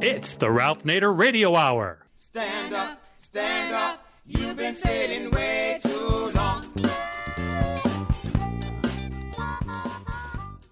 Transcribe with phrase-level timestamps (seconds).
[0.00, 2.06] It's the Ralph Nader Radio Hour.
[2.14, 4.06] Stand up, stand up.
[4.26, 6.64] You've been sitting way too long.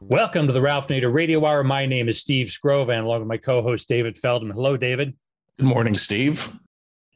[0.00, 1.64] Welcome to the Ralph Nader Radio Hour.
[1.64, 4.52] My name is Steve Skrovan, along with my co-host David Feldman.
[4.52, 5.12] Hello, David.
[5.58, 6.48] Good morning, Steve.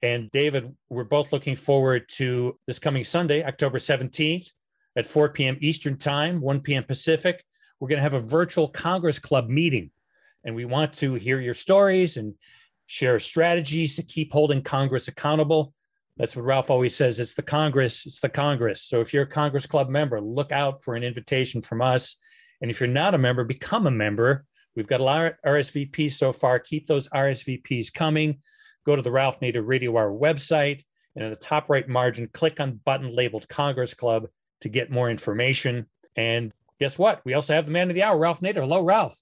[0.02, 4.50] And David, we're both looking forward to this coming Sunday, October 17th
[4.96, 5.56] at 4 p.m.
[5.60, 6.82] Eastern Time, 1 p.m.
[6.82, 7.44] Pacific.
[7.78, 9.92] We're going to have a virtual Congress Club meeting,
[10.44, 12.34] and we want to hear your stories and
[12.86, 15.72] share strategies to keep holding Congress accountable.
[16.16, 18.82] That's what Ralph always says it's the Congress, it's the Congress.
[18.82, 22.16] So if you're a Congress Club member, look out for an invitation from us.
[22.60, 24.44] And if you're not a member, become a member.
[24.76, 26.58] We've got a lot of RSVPs so far.
[26.58, 28.38] Keep those RSVPs coming.
[28.84, 32.60] Go to the Ralph Nader Radio Hour website, and in the top right margin, click
[32.60, 34.26] on button labeled Congress Club
[34.60, 35.86] to get more information.
[36.16, 37.20] And guess what?
[37.24, 38.56] We also have the man of the hour, Ralph Nader.
[38.56, 39.18] Hello, Ralph.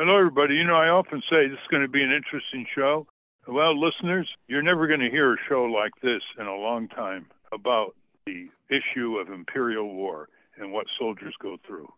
[0.00, 0.54] Hello, everybody.
[0.54, 3.08] You know, I often say this is going to be an interesting show.
[3.48, 7.26] Well, listeners, you're never going to hear a show like this in a long time
[7.52, 11.88] about the issue of imperial war and what soldiers go through.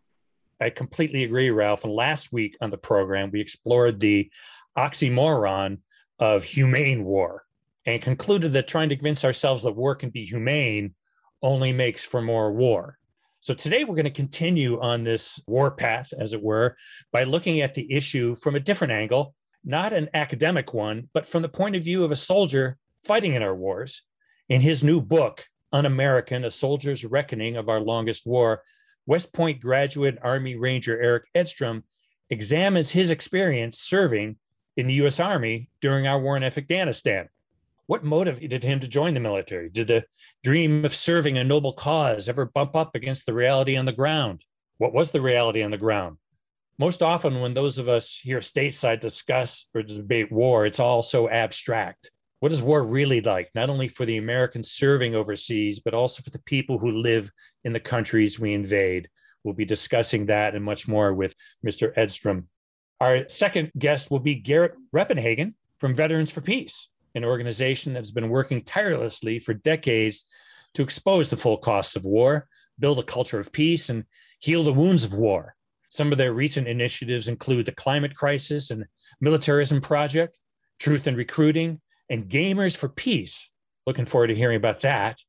[0.63, 1.85] I completely agree, Ralph.
[1.85, 4.31] And last week on the program, we explored the
[4.79, 5.81] oxymoron
[6.19, 7.45] of humane war
[7.85, 10.95] and concluded that trying to convince ourselves that war can be humane
[11.43, 12.97] only makes for more war.
[13.43, 16.77] So today we're going to continue on this war path, as it were,
[17.11, 21.41] by looking at the issue from a different angle, not an academic one, but from
[21.41, 24.03] the point of view of a soldier fighting in our wars.
[24.51, 28.63] In his new book, Un American A Soldier's Reckoning of Our Longest War,
[29.07, 31.85] West Point graduate Army Ranger Eric Edstrom
[32.29, 34.37] examines his experience serving
[34.77, 37.31] in the US Army during our war in Afghanistan.
[37.91, 39.69] What motivated him to join the military?
[39.69, 40.05] Did the
[40.45, 44.45] dream of serving a noble cause ever bump up against the reality on the ground?
[44.79, 46.19] What was the reality on the ground?
[46.79, 51.29] Most often, when those of us here stateside discuss or debate war, it's all so
[51.29, 52.13] abstract.
[52.39, 56.31] What is war really like, not only for the Americans serving overseas, but also for
[56.31, 57.29] the people who live
[57.65, 59.09] in the countries we invade?
[59.43, 61.35] We'll be discussing that and much more with
[61.67, 61.93] Mr.
[61.97, 62.47] Edstrom.
[63.01, 68.29] Our second guest will be Garrett Reppenhagen from Veterans for Peace an organization that's been
[68.29, 70.25] working tirelessly for decades
[70.75, 72.49] to expose the full costs of war,
[72.79, 74.05] build a culture of peace, and
[74.39, 75.55] heal the wounds of war.
[75.89, 78.85] Some of their recent initiatives include the climate crisis and
[79.21, 80.39] militarism project,
[80.79, 83.51] truth in recruiting, and gamers for peace.
[83.87, 85.21] Looking forward to hearing about that.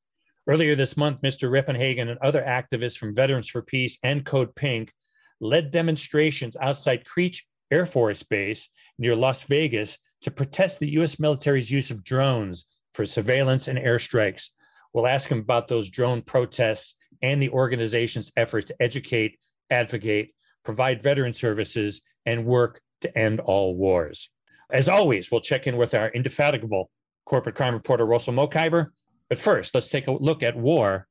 [0.47, 1.52] Earlier this month, Mr.
[1.52, 4.91] Reppenhagen and other activists from Veterans for Peace and Code Pink
[5.40, 11.20] led demonstrations outside Creech Air Force Base near Las Vegas to protest the U.S.
[11.20, 14.50] military's use of drones for surveillance and airstrikes.
[14.94, 19.38] We'll ask him about those drone protests and the organization's efforts to educate,
[19.70, 20.34] advocate,
[20.64, 24.30] provide veteran services, and work to end all wars.
[24.72, 26.90] As always, we'll check in with our indefatigable
[27.26, 28.88] corporate crime reporter, Russell Mokhiber.
[29.30, 31.08] But first, let's take a look at war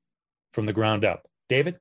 [0.53, 1.27] from the ground up.
[1.48, 1.78] David?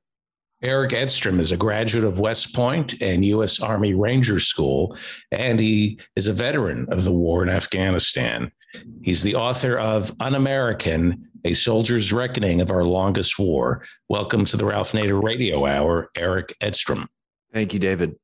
[0.62, 3.62] Eric Edstrom is a graduate of West Point and U.S.
[3.62, 4.94] Army Ranger School,
[5.32, 8.52] and he is a veteran of the war in Afghanistan.
[9.00, 13.82] He's the author of Un American, A Soldier's Reckoning of Our Longest War.
[14.10, 17.08] Welcome to the Ralph Nader Radio Hour, Eric Edstrom.
[17.54, 18.16] Thank you, David.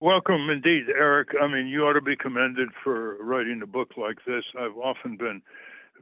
[0.00, 1.28] Welcome indeed, Eric.
[1.38, 4.44] I mean, you ought to be commended for writing a book like this.
[4.58, 5.42] I've often been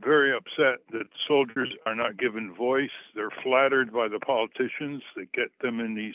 [0.03, 2.91] very upset that soldiers are not given voice.
[3.15, 6.15] They're flattered by the politicians that get them in these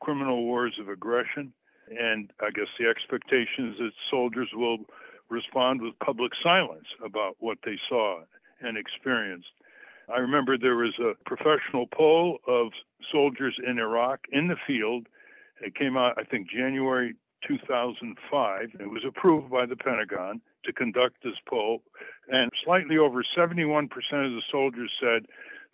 [0.00, 1.52] criminal wars of aggression.
[1.90, 4.78] And I guess the expectation is that soldiers will
[5.28, 8.20] respond with public silence about what they saw
[8.60, 9.48] and experienced.
[10.12, 12.72] I remember there was a professional poll of
[13.12, 15.06] soldiers in Iraq in the field.
[15.60, 17.14] It came out, I think, January
[17.46, 18.70] 2005.
[18.80, 21.82] It was approved by the Pentagon to conduct this poll,
[22.28, 25.26] and slightly over 71% of the soldiers said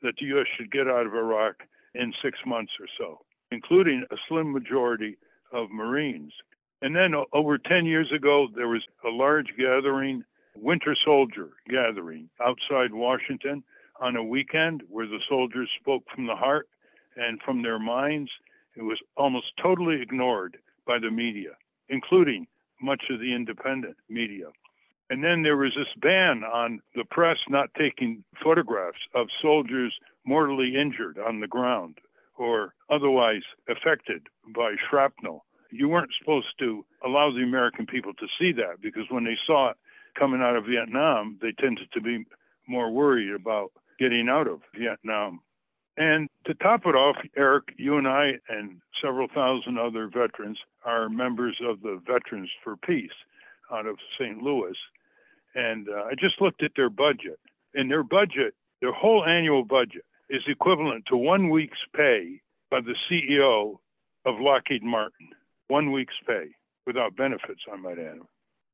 [0.02, 0.46] that the U.S.
[0.56, 1.62] should get out of Iraq
[1.94, 3.20] in six months or so,
[3.50, 5.16] including a slim majority
[5.52, 6.32] of Marines.
[6.82, 10.24] And then over 10 years ago, there was a large gathering,
[10.54, 13.64] winter soldier gathering outside Washington
[14.00, 16.68] on a weekend where the soldiers spoke from the heart
[17.16, 18.30] and from their minds.
[18.76, 21.50] It was almost totally ignored by the media,
[21.88, 22.46] including
[22.80, 24.46] much of the independent media.
[25.08, 29.94] And then there was this ban on the press not taking photographs of soldiers
[30.24, 31.98] mortally injured on the ground
[32.36, 35.44] or otherwise affected by shrapnel.
[35.70, 39.70] You weren't supposed to allow the American people to see that because when they saw
[39.70, 39.76] it
[40.18, 42.24] coming out of Vietnam, they tended to be
[42.68, 45.40] more worried about getting out of Vietnam.
[45.96, 51.08] And to top it off, Eric, you and I and several thousand other veterans are
[51.08, 53.10] members of the Veterans for Peace.
[53.72, 54.42] out of St.
[54.42, 54.76] Louis,
[55.56, 57.40] and uh, I just looked at their budget.
[57.74, 62.94] And their budget, their whole annual budget, is equivalent to one week's pay by the
[63.10, 63.78] CEO
[64.24, 65.30] of Lockheed Martin.
[65.68, 66.48] One week's pay
[66.86, 68.18] without benefits, I might add.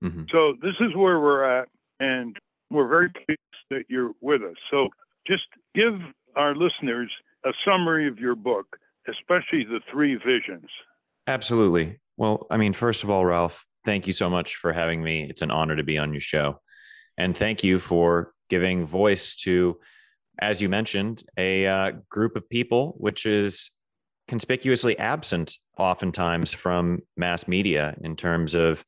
[0.05, 0.25] Mm-hmm.
[0.31, 1.69] So this is where we're at,
[2.01, 2.37] and
[2.71, 3.39] we're very pleased
[3.71, 4.57] that you're with us.
[4.71, 4.89] So
[5.27, 5.45] just
[5.75, 5.95] give
[6.37, 7.11] our listeners
[7.45, 8.77] a summary of your book,
[9.09, 10.69] especially the three visions.
[11.27, 12.01] Absolutely.
[12.17, 15.27] Well, I mean, first of all, Ralph, thank you so much for having me.
[15.29, 16.61] It's an honor to be on your show.
[17.19, 19.79] And thank you for giving voice to,
[20.41, 23.71] as you mentioned, a uh, group of people which is
[24.29, 28.85] conspicuously absent oftentimes from mass media in terms of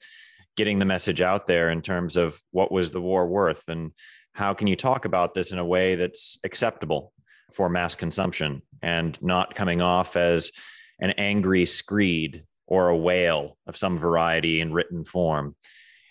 [0.56, 3.92] getting the message out there in terms of what was the war worth and
[4.32, 7.12] how can you talk about this in a way that's acceptable
[7.52, 10.50] for mass consumption and not coming off as
[11.00, 15.54] an angry screed or a wail of some variety in written form.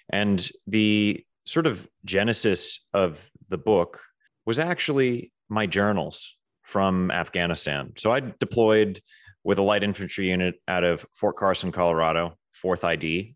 [0.09, 4.01] And the sort of genesis of the book
[4.45, 7.93] was actually my journals from Afghanistan.
[7.97, 9.01] So I deployed
[9.43, 13.35] with a light infantry unit out of Fort Carson, Colorado, 4th ID,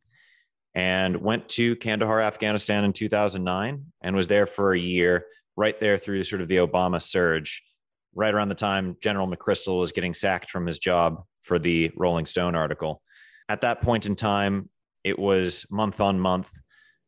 [0.74, 5.26] and went to Kandahar, Afghanistan in 2009 and was there for a year,
[5.56, 7.64] right there through sort of the Obama surge,
[8.16, 12.26] right around the time General McChrystal was getting sacked from his job for the Rolling
[12.26, 13.02] Stone article.
[13.50, 14.70] At that point in time,
[15.04, 16.52] it was month on month,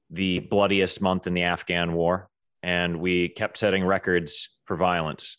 [0.09, 2.29] the bloodiest month in the Afghan war.
[2.61, 5.38] And we kept setting records for violence.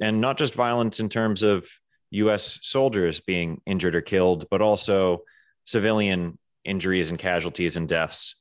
[0.00, 1.66] And not just violence in terms of
[2.10, 5.22] US soldiers being injured or killed, but also
[5.64, 8.36] civilian injuries and casualties and deaths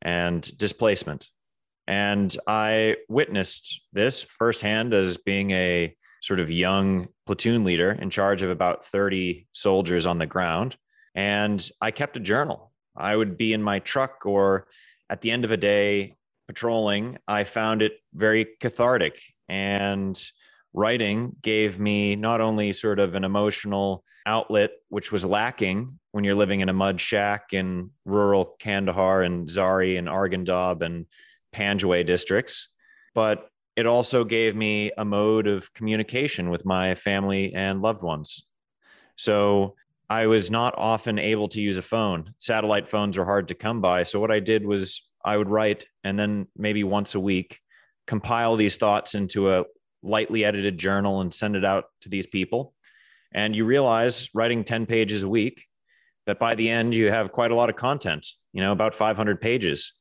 [0.00, 1.28] and displacement.
[1.86, 8.42] And I witnessed this firsthand as being a sort of young platoon leader in charge
[8.42, 10.76] of about 30 soldiers on the ground.
[11.14, 12.72] And I kept a journal.
[12.96, 14.66] I would be in my truck or
[15.12, 16.16] at the end of a day
[16.48, 17.18] patrolling.
[17.28, 19.20] I found it very cathartic.
[19.46, 20.18] And
[20.72, 26.34] writing gave me not only sort of an emotional outlet, which was lacking when you're
[26.34, 31.04] living in a mud shack in rural Kandahar and Zhari and Arghandab and
[31.54, 32.70] Panjwai districts,
[33.14, 38.46] but it also gave me a mode of communication with my family and loved ones.
[39.16, 39.74] So
[40.12, 42.34] I was not often able to use a phone.
[42.36, 44.02] Satellite phones are hard to come by.
[44.02, 47.58] So what I did was I would write and then maybe once a week
[48.06, 49.64] compile these thoughts into a
[50.02, 52.74] lightly edited journal and send it out to these people.
[53.32, 55.64] And you realize writing 10 pages a week
[56.26, 59.40] that by the end you have quite a lot of content, you know, about 500
[59.40, 59.94] pages.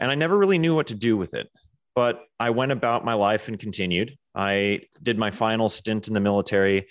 [0.00, 1.48] And I never really knew what to do with it.
[1.94, 4.16] But I went about my life and continued.
[4.34, 6.86] I did my final stint in the military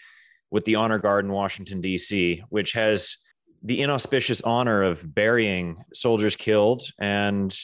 [0.52, 3.18] with the Honor Guard in Washington, D.C., which has
[3.64, 6.84] the inauspicious honor of burying soldiers killed.
[7.00, 7.58] And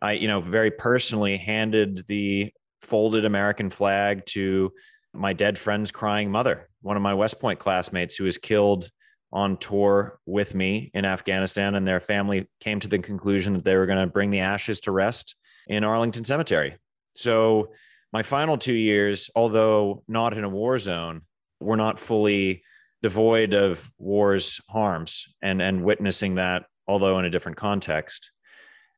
[0.00, 4.72] I, you know, very personally handed the folded American flag to
[5.12, 8.90] my dead friend's crying mother, one of my West Point classmates who was killed
[9.32, 11.74] on tour with me in Afghanistan.
[11.74, 14.80] And their family came to the conclusion that they were going to bring the ashes
[14.80, 15.34] to rest
[15.66, 16.76] in Arlington Cemetery.
[17.16, 17.72] So
[18.12, 21.22] my final two years, although not in a war zone,
[21.60, 22.62] were not fully
[23.02, 28.30] devoid of war's harms and, and witnessing that, although in a different context.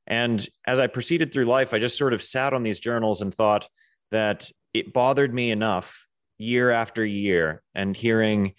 [0.06, 3.34] And as I proceeded through life, I just sort of sat on these journals and
[3.34, 3.68] thought
[4.10, 6.06] that it bothered me enough
[6.38, 8.54] year after year and hearing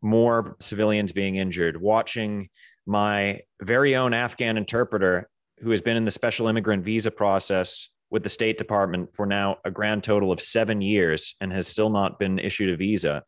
[0.00, 2.48] more civilians being injured, watching
[2.86, 5.28] my very own Afghan interpreter
[5.60, 9.56] who has been in the special immigrant visa process with the State Department for now
[9.64, 13.24] a grand total of seven years and has still not been issued a visa,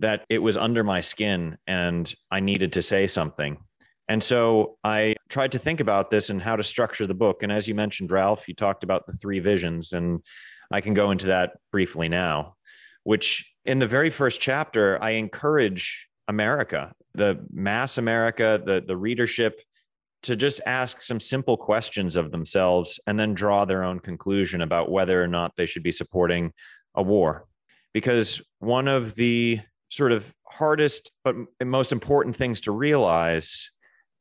[0.00, 3.58] that it was under my skin and I needed to say something.
[4.08, 7.42] And so I tried to think about this and how to structure the book.
[7.42, 10.24] And as you mentioned, Ralph, you talked about the three visions, and
[10.70, 12.54] I can go into that briefly now,
[13.04, 19.60] which in the very first chapter, I encourage America, the mass America, the, the readership
[20.22, 24.90] to just ask some simple questions of themselves and then draw their own conclusion about
[24.90, 26.52] whether or not they should be supporting
[26.94, 27.46] a war.
[27.92, 33.70] Because one of the sort of hardest but most important things to realize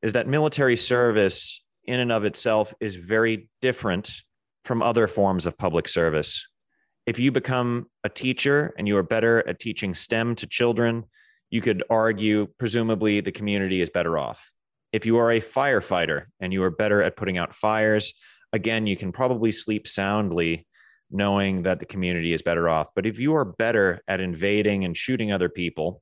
[0.02, 4.22] is that military service in and of itself is very different
[4.64, 6.46] from other forms of public service.
[7.06, 11.06] If you become a teacher and you are better at teaching STEM to children,
[11.50, 14.52] you could argue presumably the community is better off
[14.94, 18.14] if you are a firefighter and you are better at putting out fires,
[18.54, 20.67] again, you can probably sleep soundly
[21.10, 22.90] knowing that the community is better off.
[22.96, 26.02] But if you are better at invading and shooting other people,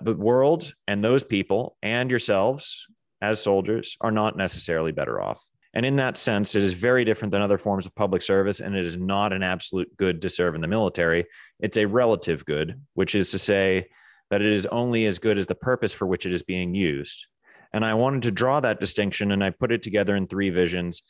[0.00, 2.86] the world and those people and yourselves
[3.20, 5.44] as soldiers are not necessarily better off.
[5.74, 8.74] And in that sense, it is very different than other forms of public service, and
[8.74, 11.26] it is not an absolute good to serve in the military.
[11.60, 13.88] It's a relative good, which is to say
[14.30, 17.26] that it is only as good as the purpose for which it is being used.
[17.72, 21.02] And I wanted to draw that distinction, and I put it together in three visions,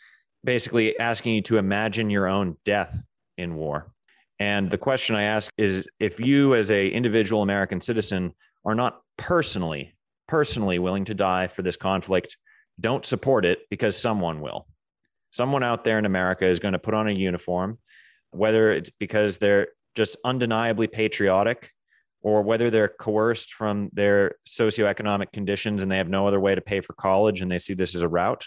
[0.42, 3.00] basically asking you to imagine your own death
[3.38, 3.92] in war.
[4.38, 9.00] And the question I ask is if you, as a individual American citizen, are not
[9.16, 9.94] personally,
[10.26, 12.36] personally willing to die for this conflict,
[12.78, 14.66] don't support it because someone will.
[15.30, 17.78] Someone out there in America is going to put on a uniform,
[18.30, 21.72] whether it's because they're just undeniably patriotic
[22.20, 26.60] or whether they're coerced from their socioeconomic conditions and they have no other way to
[26.60, 28.46] pay for college and they see this as a route,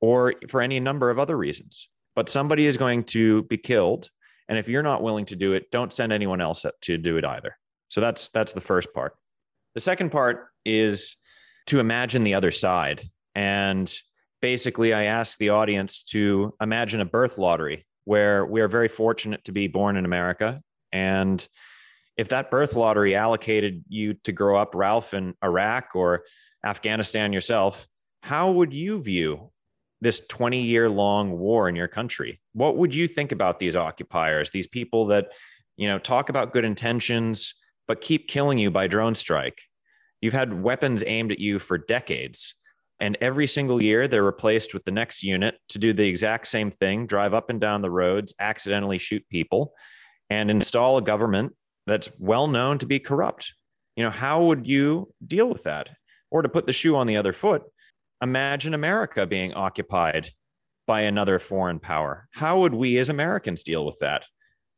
[0.00, 1.88] or for any number of other reasons.
[2.14, 4.08] But somebody is going to be killed.
[4.48, 7.24] And if you're not willing to do it, don't send anyone else to do it
[7.24, 7.56] either.
[7.88, 9.14] So that's that's the first part.
[9.74, 11.16] The second part is
[11.66, 13.02] to imagine the other side.
[13.34, 13.92] And
[14.42, 19.44] basically, I ask the audience to imagine a birth lottery where we are very fortunate
[19.44, 20.60] to be born in America.
[20.92, 21.46] And
[22.16, 26.24] if that birth lottery allocated you to grow up, Ralph, in Iraq or
[26.64, 27.88] Afghanistan yourself,
[28.22, 29.50] how would you view
[30.04, 32.40] this 20 year long war in your country?
[32.52, 35.32] What would you think about these occupiers, these people that,
[35.76, 37.54] you know, talk about good intentions,
[37.88, 39.62] but keep killing you by drone strike?
[40.20, 42.54] You've had weapons aimed at you for decades.
[43.00, 46.70] And every single year, they're replaced with the next unit to do the exact same
[46.70, 49.72] thing drive up and down the roads, accidentally shoot people,
[50.28, 51.54] and install a government
[51.86, 53.54] that's well known to be corrupt.
[53.96, 55.88] You know, how would you deal with that?
[56.30, 57.62] Or to put the shoe on the other foot,
[58.22, 60.30] imagine America being occupied
[60.86, 62.28] by another foreign power.
[62.32, 64.24] How would we as Americans deal with that?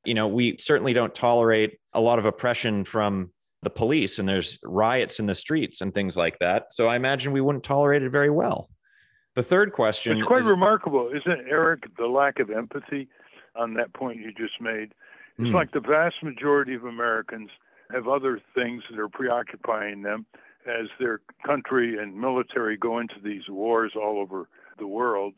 [0.04, 3.30] You know, we certainly don't tolerate a lot of oppression from
[3.62, 6.66] the police and there's riots in the streets and things like that.
[6.72, 8.68] So I imagine we wouldn't tolerate it very well.
[9.34, 13.08] The third question It's quite is, remarkable, isn't it, Eric, the lack of empathy
[13.56, 14.92] on that point you just made?
[15.38, 15.54] It's Hmm.
[15.54, 17.50] like the vast majority of Americans
[17.92, 20.24] have other things that are preoccupying them
[20.66, 25.34] as their country and military go into these wars all over the world.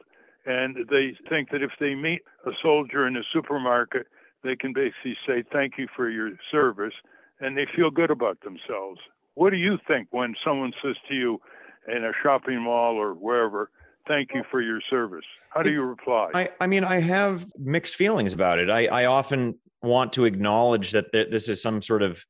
[0.46, 4.06] And they think that if they meet a soldier in a supermarket,
[4.42, 6.94] they can basically say, Thank you for your service,
[7.40, 9.00] and they feel good about themselves.
[9.34, 11.40] What do you think when someone says to you
[11.88, 13.70] in a shopping mall or wherever,
[14.06, 15.24] Thank you for your service?
[15.50, 16.30] How do you reply?
[16.34, 18.70] I, I mean, I have mixed feelings about it.
[18.70, 22.24] I, I often want to acknowledge that th- this is some sort of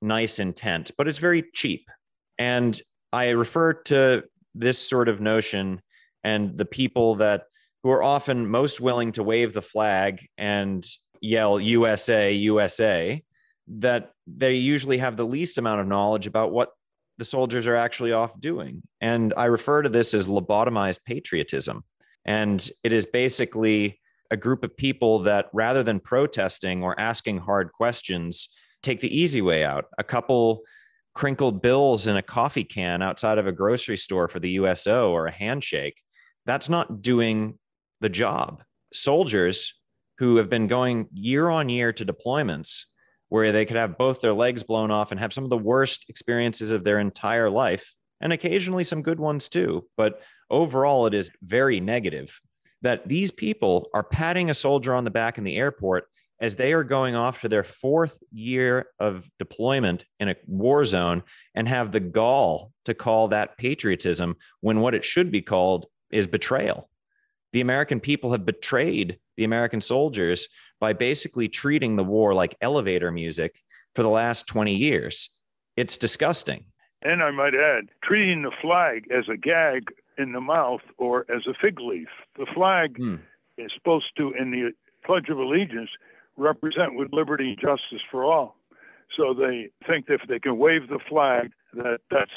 [0.00, 1.88] nice intent, but it's very cheap.
[2.38, 2.80] And
[3.12, 4.24] I refer to
[4.54, 5.80] this sort of notion
[6.22, 7.44] and the people that
[7.82, 10.84] who are often most willing to wave the flag and
[11.20, 13.22] yell USA, USA,
[13.68, 16.70] that they usually have the least amount of knowledge about what
[17.18, 18.82] the soldiers are actually off doing.
[19.00, 21.84] And I refer to this as lobotomized patriotism.
[22.24, 24.00] And it is basically
[24.30, 28.48] a group of people that rather than protesting or asking hard questions,
[28.82, 29.84] take the easy way out.
[29.98, 30.62] A couple
[31.14, 35.26] crinkled bills in a coffee can outside of a grocery store for the USO or
[35.26, 36.00] a handshake.
[36.46, 37.58] That's not doing
[38.00, 38.62] the job.
[38.92, 39.74] Soldiers
[40.18, 42.84] who have been going year on year to deployments
[43.28, 46.06] where they could have both their legs blown off and have some of the worst
[46.08, 49.84] experiences of their entire life, and occasionally some good ones too.
[49.96, 52.38] But overall, it is very negative
[52.82, 56.06] that these people are patting a soldier on the back in the airport
[56.40, 61.22] as they are going off to their fourth year of deployment in a war zone
[61.54, 66.26] and have the gall to call that patriotism when what it should be called is
[66.26, 66.88] betrayal.
[67.52, 70.48] The American people have betrayed the American soldiers
[70.80, 73.62] by basically treating the war like elevator music
[73.94, 75.30] for the last 20 years.
[75.76, 76.64] It's disgusting.
[77.02, 79.84] And I might add, treating the flag as a gag
[80.18, 82.08] in the mouth or as a fig leaf.
[82.36, 83.16] The flag Hmm.
[83.58, 84.72] is supposed to, in the
[85.04, 85.90] Pledge of Allegiance,
[86.36, 88.56] represent with liberty and justice for all.
[89.16, 92.30] So they think if they can wave the flag, that that's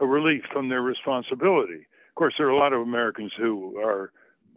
[0.00, 1.86] a relief from their responsibility.
[2.08, 4.12] Of course, there are a lot of Americans who are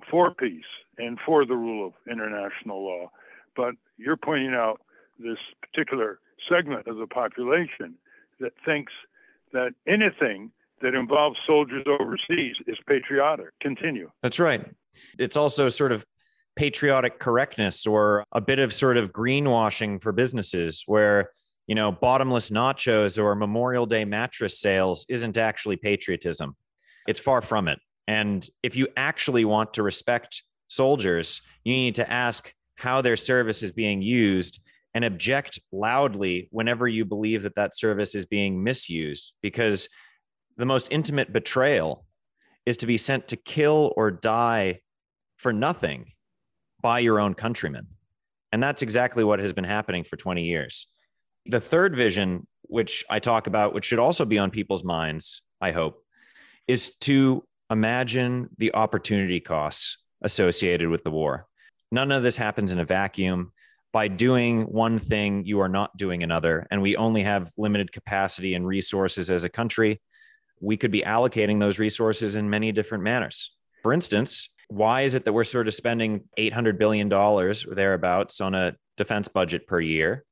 [0.10, 0.64] for peace
[0.98, 3.12] and for the rule of international law,
[3.56, 4.82] but you're pointing out
[5.20, 6.20] this particular
[6.50, 7.96] segment of the population
[8.40, 8.92] that thinks
[9.54, 13.48] that anything that involves soldiers overseas is patriotic.
[13.62, 14.12] Continue.
[14.22, 14.66] That's right.
[15.18, 16.06] It's also sort of
[16.56, 21.30] patriotic correctness or a bit of sort of greenwashing for businesses where,
[21.68, 26.56] you know, bottomless nachos or Memorial Day mattress sales isn't actually patriotism.
[27.08, 27.80] It's far from it.
[28.08, 33.64] And if you actually want to respect soldiers, you need to ask how their service
[33.64, 34.60] is being used
[34.94, 39.90] and object loudly whenever you believe that that service is being misused because
[40.58, 42.06] the most intimate betrayal
[42.66, 44.80] is to be sent to kill or die
[45.38, 46.13] for nothing
[46.84, 47.88] by your own countrymen.
[48.52, 50.88] And that's exactly what has been happening for 20 years.
[51.48, 55.72] The third vision, which I talk about, which should also be on people's minds, I
[55.72, 56.04] hope,
[56.68, 61.48] is to imagine the opportunity costs associated with the war.
[61.92, 63.52] None of this happens in a vacuum.
[63.92, 66.68] By doing one thing, you are not doing another.
[66.70, 70.02] And we only have limited capacity and resources as a country.
[70.60, 73.56] We could be allocating those resources in many different manners.
[73.84, 78.56] For instance, why is it that we're sort of spending $800 billion or thereabouts on
[78.56, 80.26] a defense budget per year?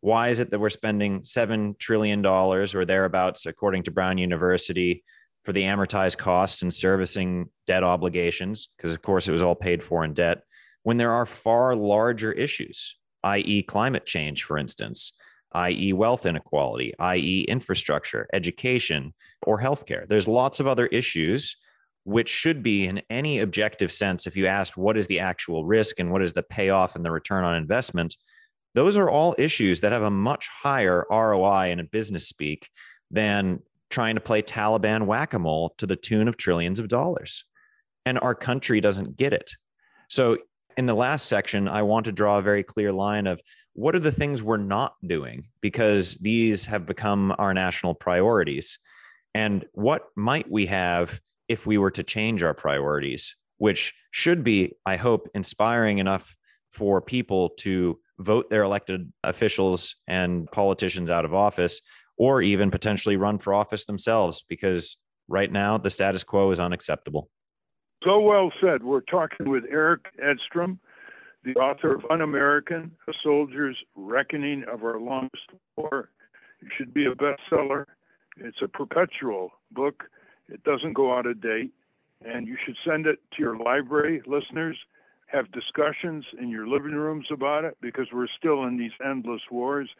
[0.00, 5.04] Why is it that we're spending $7 trillion or thereabouts, according to Brown University,
[5.44, 9.84] for the amortized costs and servicing debt obligations, because of course it was all paid
[9.84, 10.44] for in debt,
[10.82, 15.12] when there are far larger issues, i.e., climate change, for instance,
[15.52, 19.12] i.e., wealth inequality, i.e., infrastructure, education,
[19.42, 20.08] or healthcare.
[20.08, 21.56] There's lots of other issues
[22.04, 25.98] which should be, in any objective sense, if you asked what is the actual risk
[25.98, 28.14] and what is the payoff and the return on investment,
[28.74, 32.68] those are all issues that have a much higher ROI in a business speak
[33.10, 37.44] than trying to play Taliban whack a mole to the tune of trillions of dollars.
[38.04, 39.52] And our country doesn't get it.
[40.08, 40.38] So,
[40.76, 43.40] in the last section, I want to draw a very clear line of
[43.74, 48.80] what are the things we're not doing because these have become our national priorities.
[49.34, 54.74] And what might we have if we were to change our priorities, which should be,
[54.86, 56.36] I hope, inspiring enough
[56.72, 61.80] for people to vote their elected officials and politicians out of office
[62.16, 64.96] or even potentially run for office themselves because
[65.28, 67.28] right now the status quo is unacceptable.
[68.04, 68.82] So well said.
[68.82, 70.78] We're talking with Eric Edstrom,
[71.42, 76.10] the author of Un American, A Soldier's Reckoning of Our Longest War.
[76.60, 77.86] It should be a bestseller.
[78.36, 80.04] It's a perpetual book,
[80.48, 81.72] it doesn't go out of date.
[82.24, 84.76] And you should send it to your library listeners,
[85.26, 89.90] have discussions in your living rooms about it because we're still in these endless wars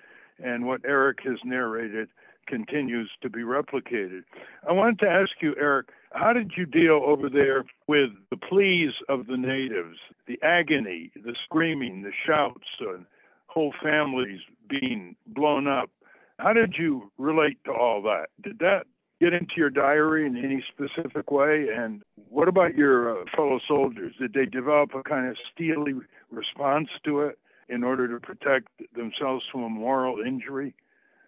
[0.43, 2.09] and what Eric has narrated
[2.47, 4.25] continues to be replicated.
[4.69, 8.93] I wanted to ask you, Eric, how did you deal over there with the pleas
[9.09, 13.07] of the natives, the agony, the screaming, the shouts, and
[13.47, 15.91] whole families being blown up?
[16.39, 18.27] How did you relate to all that?
[18.43, 18.87] Did that
[19.25, 21.67] get into your diary in any specific way?
[21.75, 24.15] And what about your uh, fellow soldiers?
[24.21, 25.95] Did they develop a kind of steely
[26.31, 27.39] response to it?
[27.69, 30.75] in order to protect themselves from a moral injury?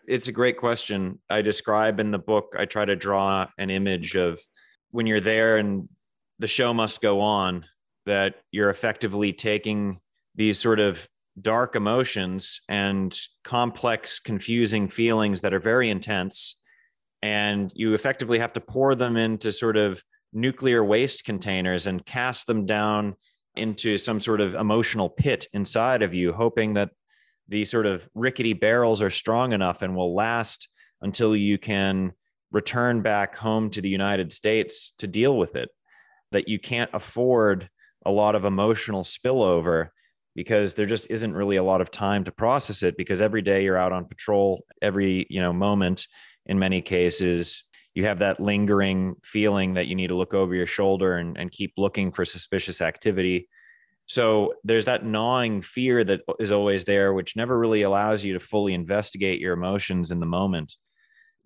[0.06, 1.18] It's a great question.
[1.28, 4.40] I describe in the book, I try to draw an image of
[4.90, 5.88] when you're there and
[6.38, 7.64] the show must go on,
[8.04, 9.98] that you're effectively taking
[10.35, 11.09] these sort of
[11.40, 16.56] dark emotions and complex, confusing feelings that are very intense.
[17.22, 20.02] And you effectively have to pour them into sort of
[20.33, 23.16] nuclear waste containers and cast them down
[23.57, 26.90] into some sort of emotional pit inside of you, hoping that
[27.48, 30.68] the sort of rickety barrels are strong enough and will last
[31.00, 32.12] until you can
[32.52, 35.70] return back home to the United States to deal with it.
[36.33, 37.70] That you can't afford
[38.05, 39.88] a lot of emotional spillover
[40.35, 43.64] because there just isn't really a lot of time to process it because every day
[43.64, 46.07] you're out on patrol every you know moment
[46.46, 47.64] in many cases
[47.96, 51.50] you have that lingering feeling that you need to look over your shoulder and, and
[51.50, 53.48] keep looking for suspicious activity.
[54.04, 58.38] So there's that gnawing fear that is always there, which never really allows you to
[58.38, 60.76] fully investigate your emotions in the moment.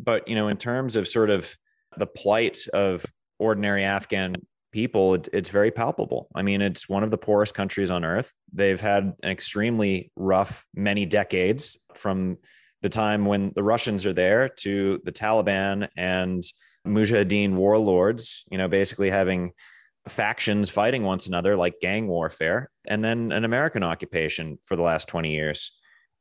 [0.00, 1.56] But, you know, in terms of sort of
[1.96, 3.06] the plight of
[3.38, 4.34] ordinary Afghan
[4.72, 6.28] people, it, it's very palpable.
[6.34, 8.32] I mean, it's one of the poorest countries on earth.
[8.52, 12.38] They've had an extremely rough many decades from
[12.82, 16.42] the time when the Russians are there to the Taliban and
[16.86, 19.52] Mujahideen warlords, you know, basically having
[20.08, 25.08] factions fighting one another like gang warfare, and then an American occupation for the last
[25.08, 25.76] 20 years.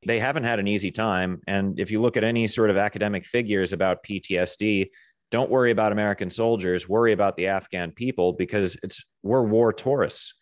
[0.05, 1.41] They haven't had an easy time.
[1.47, 4.87] And if you look at any sort of academic figures about PTSD,
[5.31, 10.33] don't worry about American soldiers, worry about the Afghan people because it's we're war tourists.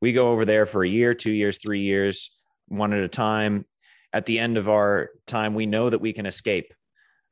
[0.00, 2.30] We go over there for a year, two years, three years,
[2.68, 3.64] one at a time,
[4.14, 6.72] at the end of our time, we know that we can escape.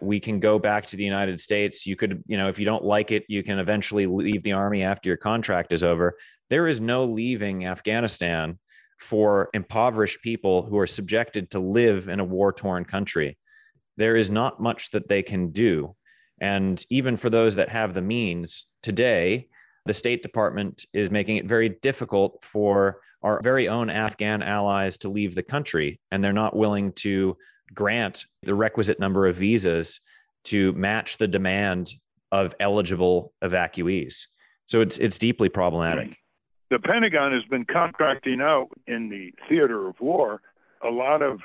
[0.00, 1.86] We can go back to the United States.
[1.86, 4.82] You could, you know, if you don't like it, you can eventually leave the army
[4.82, 6.16] after your contract is over.
[6.50, 8.58] There is no leaving Afghanistan
[8.98, 13.38] for impoverished people who are subjected to live in a war torn country.
[13.96, 15.94] There is not much that they can do.
[16.40, 19.48] And even for those that have the means today,
[19.86, 25.08] the State Department is making it very difficult for our very own Afghan allies to
[25.08, 27.36] leave the country, and they're not willing to
[27.74, 30.00] grant the requisite number of visas
[30.44, 31.92] to match the demand
[32.30, 34.26] of eligible evacuees.
[34.66, 36.16] So it's it's deeply problematic.
[36.70, 40.40] The Pentagon has been contracting out in the theater of war
[40.82, 41.40] a lot of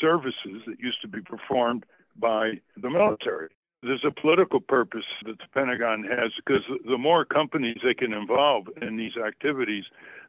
[0.00, 1.84] services that used to be performed
[2.16, 3.48] by the military.
[3.82, 8.66] There's a political purpose that the Pentagon has because the more companies they can involve
[8.80, 9.84] in these activities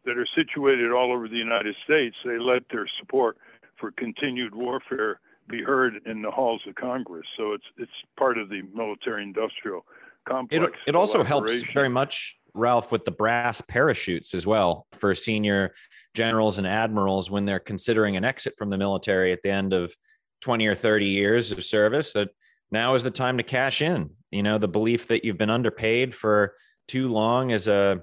[0.06, 3.38] that are situated all over the United States, they let their support
[3.80, 7.26] for continued warfare be heard in the halls of Congress.
[7.38, 9.86] So it's it's part of the military industrial
[10.28, 10.63] complex.
[10.86, 15.74] It, it also helps very much, Ralph, with the brass parachutes as well for senior
[16.13, 19.94] generals and admirals when they're considering an exit from the military at the end of
[20.42, 22.30] 20 or 30 years of service that
[22.73, 24.09] now is the time to cash in.
[24.31, 26.55] You know, the belief that you've been underpaid for
[26.88, 28.01] too long as a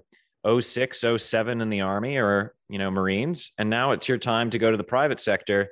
[0.48, 3.52] 06, 07 in the Army or, you know, Marines.
[3.58, 5.68] And now it's your time to go to the private sector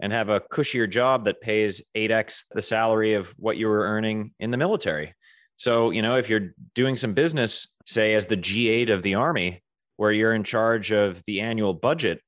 [0.00, 4.32] and have a cushier job that pays 8x the salary of what you were earning
[4.38, 5.14] in the military.
[5.56, 9.62] So, you know, if you're doing some business, say as the G8 of the Army,
[9.96, 12.20] where you're in charge of the annual budget,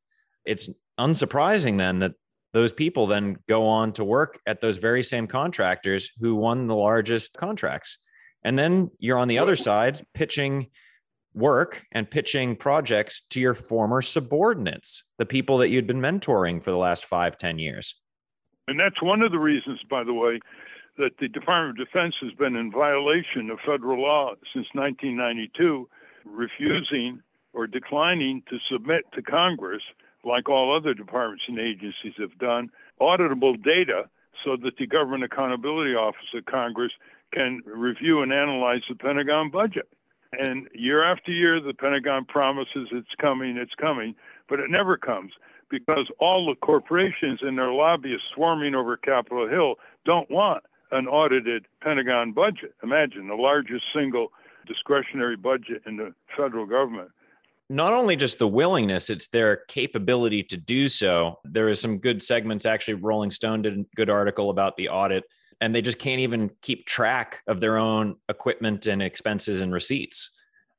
[0.44, 2.12] it's unsurprising then that
[2.54, 6.76] those people then go on to work at those very same contractors who won the
[6.76, 7.98] largest contracts.
[8.44, 10.68] And then you're on the other side pitching
[11.34, 16.70] work and pitching projects to your former subordinates, the people that you'd been mentoring for
[16.70, 17.96] the last five, ten years.
[18.68, 20.38] And that's one of the reasons, by the way,
[20.96, 25.88] that the Department of Defense has been in violation of federal law since 1992,
[26.24, 27.20] refusing
[27.52, 29.82] or declining to submit to Congress,
[30.24, 34.08] like all other departments and agencies have done, auditable data
[34.44, 36.92] so that the Government Accountability Office of Congress
[37.32, 39.88] can review and analyze the Pentagon budget.
[40.32, 44.14] And year after year, the Pentagon promises it's coming, it's coming,
[44.48, 45.32] but it never comes
[45.70, 51.66] because all the corporations and their lobbyists swarming over Capitol Hill don't want an audited
[51.80, 52.74] Pentagon budget.
[52.82, 54.28] Imagine the largest single
[54.66, 57.10] discretionary budget in the federal government.
[57.70, 61.38] Not only just the willingness, it's their capability to do so.
[61.44, 62.66] There is some good segments.
[62.66, 65.24] Actually, Rolling Stone did a good article about the audit
[65.60, 70.30] and they just can't even keep track of their own equipment and expenses and receipts.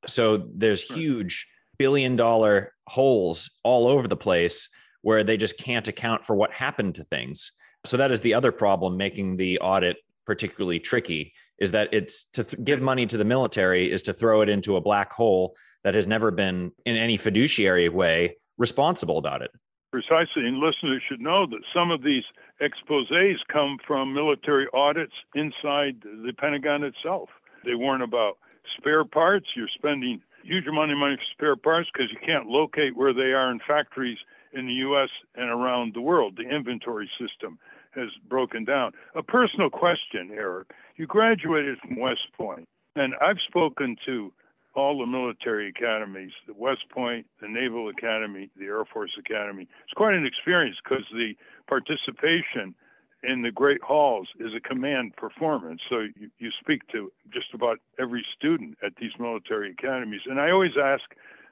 [0.06, 4.70] So there's huge billion dollar holes all over the place
[5.02, 7.52] where they just can't account for what happened to things.
[7.84, 12.44] So that is the other problem making the audit particularly tricky is that it's to
[12.44, 15.94] th- give money to the military is to throw it into a black hole that
[15.94, 19.52] has never been in any fiduciary way responsible about it.
[19.92, 20.46] Precisely.
[20.46, 22.24] And listeners should know that some of these
[22.60, 27.30] exposes come from military audits inside the Pentagon itself.
[27.64, 28.40] They warn about
[28.76, 29.46] spare parts.
[29.56, 33.34] You're spending huge amount of money for spare parts because you can't locate where they
[33.34, 34.18] are in factories
[34.54, 35.10] in the U.S.
[35.36, 36.36] and around the world.
[36.38, 37.60] The inventory system
[37.94, 38.92] has broken down.
[39.16, 40.72] A personal question, Eric.
[40.98, 44.34] You graduated from West Point, and I've spoken to
[44.76, 49.68] all the military academies, the West Point, the Naval Academy, the Air Force Academy.
[49.84, 51.34] It's quite an experience because the
[51.68, 52.76] participation
[53.24, 55.82] in the great halls is a command performance.
[55.90, 60.22] So you, you speak to just about every student at these military academies.
[60.28, 61.04] And I always ask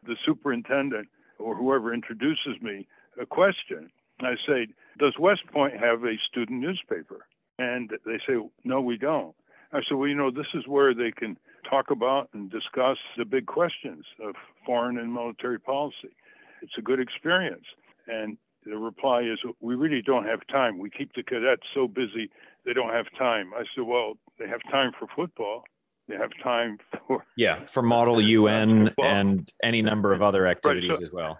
[0.05, 1.07] the superintendent
[1.39, 2.87] or whoever introduces me
[3.19, 3.89] a question.
[4.21, 4.67] I say,
[4.99, 7.25] Does West Point have a student newspaper?
[7.57, 9.35] And they say, No, we don't.
[9.71, 11.37] I said, Well, you know, this is where they can
[11.69, 16.15] talk about and discuss the big questions of foreign and military policy.
[16.61, 17.65] It's a good experience.
[18.07, 20.79] And the reply is, We really don't have time.
[20.79, 22.29] We keep the cadets so busy,
[22.65, 23.51] they don't have time.
[23.55, 25.63] I said, Well, they have time for football.
[26.07, 27.25] They have time for.
[27.37, 31.39] Yeah, for Model UN and any number of other activities right, so, as well.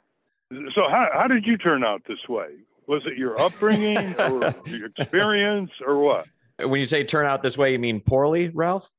[0.51, 2.47] So, how, how did you turn out this way?
[2.87, 6.27] Was it your upbringing or your experience or what?
[6.59, 8.89] When you say turn out this way, you mean poorly, Ralph?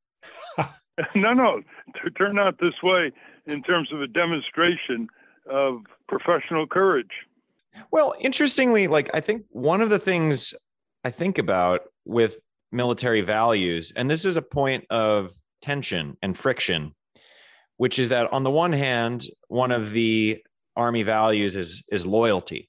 [1.14, 1.62] no, no.
[2.02, 3.12] To turn out this way
[3.46, 5.09] in terms of a demonstration
[5.50, 7.11] of professional courage.
[7.90, 10.54] Well, interestingly, like I think one of the things
[11.04, 12.38] I think about with
[12.72, 16.94] military values, and this is a point of tension and friction,
[17.76, 20.42] which is that on the one hand, one of the
[20.76, 22.68] army values is is loyalty,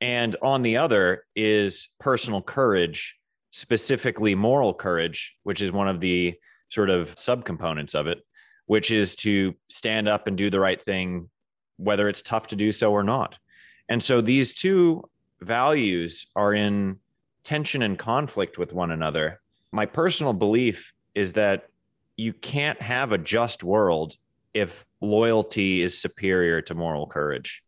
[0.00, 3.16] and on the other is personal courage,
[3.50, 6.34] specifically moral courage, which is one of the
[6.70, 8.24] sort of subcomponents of it,
[8.66, 11.28] which is to stand up and do the right thing,
[11.76, 13.36] whether it's tough to do so or not.
[13.88, 15.02] And so these two
[15.40, 16.98] values are in
[17.42, 19.40] tension and conflict with one another.
[19.72, 21.68] My personal belief is that
[22.16, 24.16] you can't have a just world
[24.54, 27.62] if loyalty is superior to moral courage.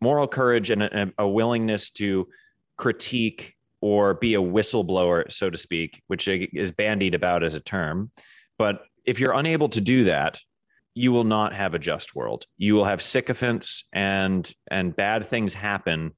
[0.00, 2.28] Moral courage and a, a willingness to
[2.76, 8.10] critique or be a whistleblower, so to speak, which is bandied about as a term.
[8.58, 10.38] But if you're unable to do that,
[10.94, 12.44] you will not have a just world.
[12.58, 16.12] You will have sycophants and and bad things happen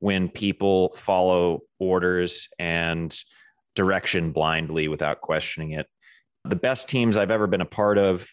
[0.00, 3.16] when people follow orders and
[3.74, 5.86] direction blindly without questioning it.
[6.44, 8.28] The best teams I've ever been a part of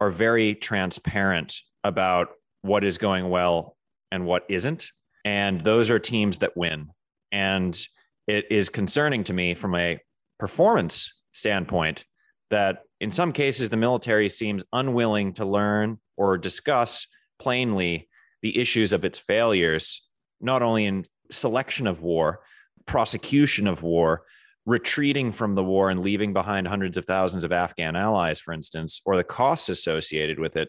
[0.00, 2.28] are very transparent about
[2.62, 3.76] what is going well
[4.10, 4.90] and what isn't.
[5.24, 6.88] And those are teams that win.
[7.30, 7.78] And
[8.26, 9.98] it is concerning to me from a
[10.38, 12.04] performance standpoint
[12.50, 17.06] that in some cases the military seems unwilling to learn or discuss
[17.38, 18.08] plainly
[18.42, 20.02] the issues of its failures,
[20.40, 22.40] not only in selection of war,
[22.86, 24.22] prosecution of war,
[24.66, 29.00] retreating from the war and leaving behind hundreds of thousands of Afghan allies, for instance,
[29.04, 30.68] or the costs associated with it.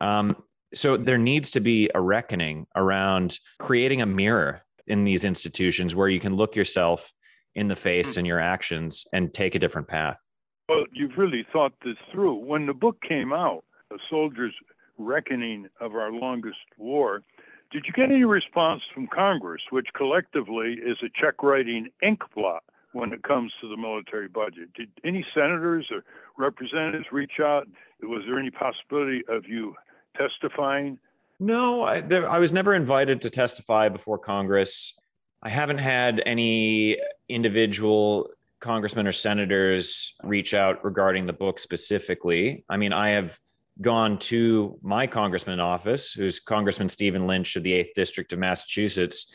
[0.00, 0.36] Um,
[0.74, 6.08] so there needs to be a reckoning around creating a mirror in these institutions where
[6.08, 7.12] you can look yourself
[7.54, 8.20] in the face hmm.
[8.20, 10.20] and your actions and take a different path.
[10.68, 12.44] Well, you've really thought this through.
[12.44, 14.54] When the book came out, A Soldier's
[14.98, 17.22] Reckoning of Our Longest War,
[17.70, 22.64] did you get any response from Congress, which collectively is a check writing ink blot
[22.92, 24.72] when it comes to the military budget?
[24.74, 26.02] Did any senators or
[26.38, 27.66] representatives reach out?
[28.02, 29.74] Was there any possibility of you
[30.16, 30.98] testifying?
[31.40, 34.98] No, I, there, I was never invited to testify before Congress.
[35.42, 36.98] I haven't had any
[37.28, 42.64] individual congressmen or senators reach out regarding the book specifically.
[42.68, 43.38] I mean, I have
[43.80, 49.32] gone to my congressman office, who's Congressman Stephen Lynch of the 8th District of Massachusetts,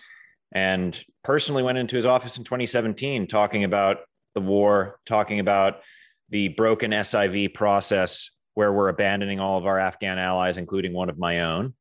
[0.52, 4.00] and personally went into his office in 2017 talking about
[4.36, 5.82] the war, talking about
[6.30, 11.18] the broken SIV process where we're abandoning all of our Afghan allies, including one of
[11.18, 11.74] my own.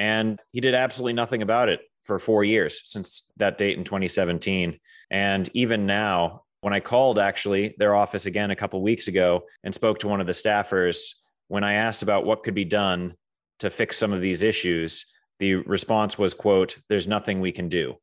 [0.00, 4.80] And he did absolutely nothing about it for four years since that date in 2017.
[5.10, 9.74] And even now, when I called actually their office again a couple weeks ago and
[9.74, 11.14] spoke to one of the staffers,
[11.48, 13.14] when I asked about what could be done
[13.58, 15.04] to fix some of these issues,
[15.38, 17.94] the response was, quote, there's nothing we can do.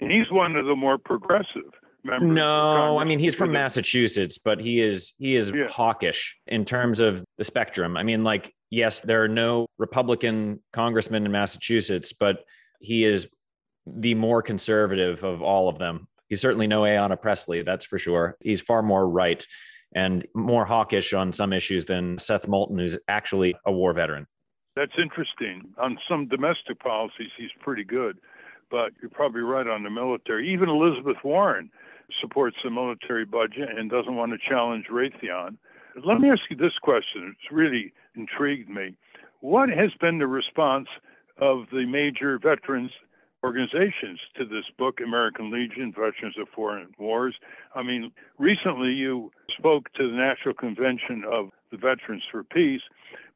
[0.00, 1.72] And he's one of the more progressive
[2.04, 5.68] No, I mean he's from Massachusetts, but he is he is yeah.
[5.68, 7.96] hawkish in terms of the spectrum.
[7.96, 12.44] I mean, like, yes, there are no Republican congressmen in Massachusetts, but
[12.80, 13.28] he is
[13.86, 16.06] the more conservative of all of them.
[16.28, 18.36] He's certainly no Ayanna Presley, that's for sure.
[18.40, 19.44] He's far more right
[19.94, 24.26] and more hawkish on some issues than Seth Moulton, who's actually a war veteran.
[24.76, 25.62] That's interesting.
[25.78, 28.18] On some domestic policies, he's pretty good,
[28.70, 30.52] but you're probably right on the military.
[30.52, 31.70] Even Elizabeth Warren
[32.20, 35.56] supports the military budget and doesn't want to challenge Raytheon.
[36.04, 37.34] Let me ask you this question.
[37.36, 38.96] It's really intrigued me.
[39.40, 40.88] What has been the response
[41.38, 42.90] of the major veterans
[43.44, 47.36] organizations to this book, American Legion, Veterans of Foreign Wars.
[47.74, 52.82] I mean, recently you spoke to the National Convention of the Veterans for Peace,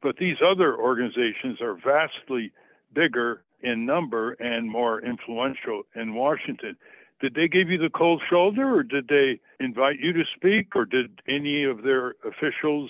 [0.01, 2.51] but these other organizations are vastly
[2.93, 6.75] bigger in number and more influential in Washington.
[7.21, 10.85] Did they give you the cold shoulder, or did they invite you to speak, or
[10.85, 12.89] did any of their officials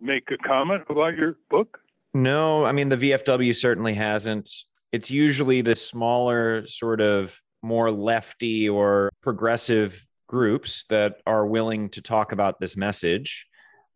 [0.00, 1.78] make a comment about your book?
[2.14, 4.50] No, I mean, the VFW certainly hasn't.
[4.92, 12.02] It's usually the smaller sort of more lefty or progressive groups that are willing to
[12.02, 13.46] talk about this message.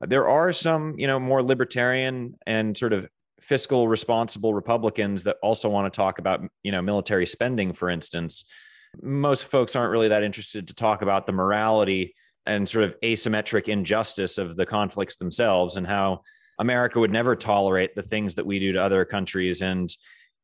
[0.01, 3.09] There are some you know more libertarian and sort of
[3.41, 8.45] fiscal responsible republicans that also want to talk about you know military spending for instance
[9.03, 12.15] most folks aren't really that interested to talk about the morality
[12.47, 16.21] and sort of asymmetric injustice of the conflicts themselves and how
[16.59, 19.95] america would never tolerate the things that we do to other countries and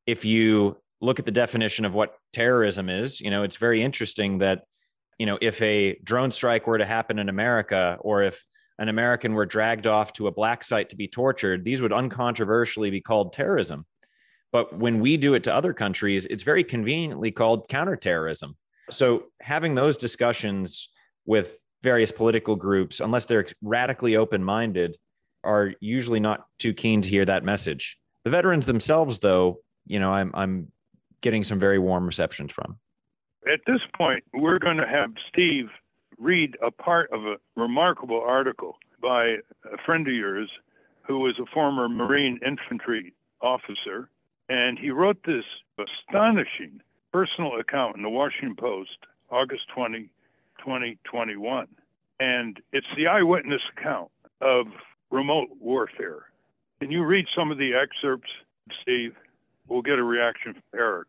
[0.07, 4.38] if you look at the definition of what terrorism is, you know, it's very interesting
[4.38, 4.62] that,
[5.19, 8.45] you know, if a drone strike were to happen in America or if
[8.79, 12.91] an American were dragged off to a black site to be tortured, these would uncontroversially
[12.91, 13.85] be called terrorism.
[14.53, 18.57] But when we do it to other countries, it's very conveniently called counterterrorism.
[18.91, 20.88] So having those discussions
[21.25, 24.99] with various political groups, unless they're radically open minded,
[25.43, 27.99] are usually not too keen to hear that message.
[28.25, 30.71] The veterans themselves, though, you know, I'm I'm
[31.23, 32.79] getting some very warm receptions from.
[33.53, 35.69] At this point, we're going to have Steve
[36.19, 39.37] read a part of a remarkable article by
[39.73, 40.49] a friend of yours
[41.03, 44.09] who was a former Marine infantry officer.
[44.53, 45.47] And he wrote this
[45.79, 48.99] astonishing personal account in the Washington Post,
[49.31, 50.11] August 20,
[50.59, 51.67] 2021.
[52.21, 54.11] And it's the eyewitness account
[54.43, 54.67] of
[55.11, 56.25] remote warfare.
[56.83, 58.29] Can you read some of the excerpts,
[58.83, 59.15] Steve?
[59.69, 61.09] we'll get a reaction from Eric.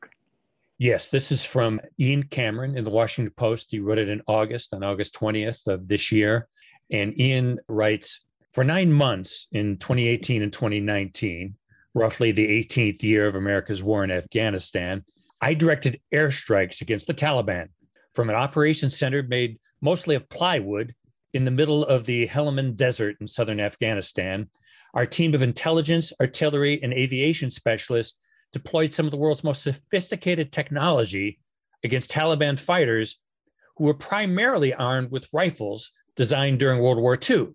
[0.78, 3.72] Yes, this is from Ian Cameron in the Washington Post.
[3.72, 6.48] He wrote it in August, on August 20th of this year.
[6.92, 8.22] And Ian writes
[8.54, 11.56] For nine months in 2018 and 2019,
[11.94, 15.04] roughly the 18th year of America's war in Afghanistan,
[15.42, 17.70] I directed airstrikes against the Taliban
[18.14, 20.96] from an operations center made mostly of plywood
[21.34, 24.50] in the middle of the Helmand Desert in southern Afghanistan.
[24.94, 28.18] Our team of intelligence, artillery, and aviation specialists
[28.52, 31.40] deployed some of the world's most sophisticated technology
[31.84, 33.18] against Taliban fighters
[33.78, 37.50] who were primarily armed with rifles designed during World War II.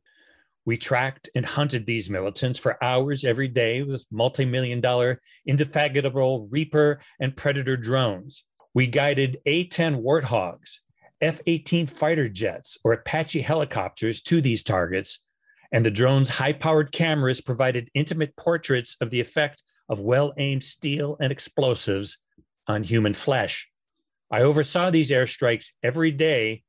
[0.64, 6.48] We tracked and hunted these militants for hours every day with multi million dollar indefatigable
[6.50, 8.44] Reaper and Predator drones.
[8.74, 10.80] We guided A 10 Warthogs,
[11.20, 15.20] F 18 fighter jets, or Apache helicopters to these targets,
[15.72, 20.62] and the drone's high powered cameras provided intimate portraits of the effect of well aimed
[20.62, 22.18] steel and explosives
[22.66, 23.68] on human flesh.
[24.30, 26.62] I oversaw these airstrikes every day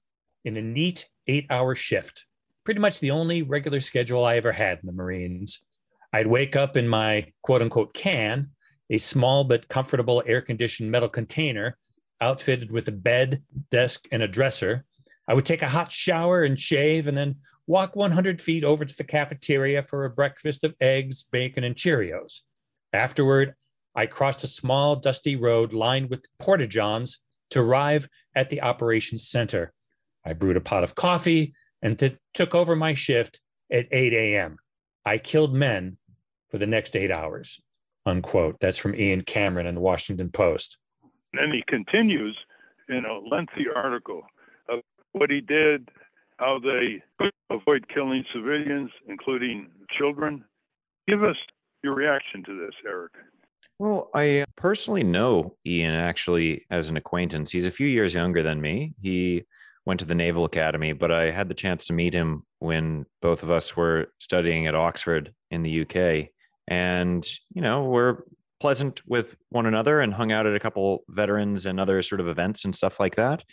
[0.45, 2.25] in a neat eight hour shift,
[2.69, 5.60] pretty much the only regular schedule I ever had in the Marines.
[6.13, 8.51] I'd wake up in my quote unquote can,
[8.91, 11.79] a small but comfortable air conditioned metal container
[12.21, 14.86] outfitted with a bed, desk, and a dresser.
[15.27, 18.95] I would take a hot shower and shave, and then walk 100 feet over to
[18.95, 22.41] the cafeteria for a breakfast of eggs, bacon, and Cheerios.
[22.93, 23.55] Afterward,
[23.95, 27.17] I crossed a small, dusty road lined with porta johns
[27.49, 29.73] to arrive at the operations center.
[30.23, 33.39] I brewed a pot of coffee and th- took over my shift
[33.71, 34.57] at 8 a.m.
[35.05, 35.97] I killed men
[36.49, 37.59] for the next eight hours.
[38.05, 38.57] Unquote.
[38.59, 40.77] That's from Ian Cameron in the Washington Post.
[41.33, 42.37] And he continues
[42.87, 44.23] in a lengthy article
[44.67, 44.79] of
[45.11, 45.89] what he did,
[46.37, 47.03] how they
[47.49, 50.43] avoid killing civilians, including children.
[51.07, 51.35] Give us
[51.83, 53.11] your reaction to this, Erik.
[53.77, 57.51] Well, I personally know Ian actually as an acquaintance.
[57.51, 58.93] He's a few years younger than me.
[59.01, 59.45] He
[59.89, 63.41] went to the Naval Academy, but I had the chance to meet him when both
[63.41, 66.30] of us were studying at Oxford in the UK.
[66.67, 68.19] And, you know, we're
[68.60, 72.28] pleasant with one another and hung out at a couple veterans and other sort of
[72.28, 73.43] events and stuff like that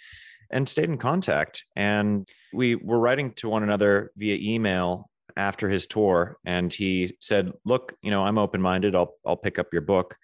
[0.51, 1.65] and stayed in contact.
[1.75, 7.51] And we were writing to one another via email after his tour and he said,
[7.65, 8.95] "Look, you know, I'm open-minded.
[8.95, 10.17] I'll I'll pick up your book."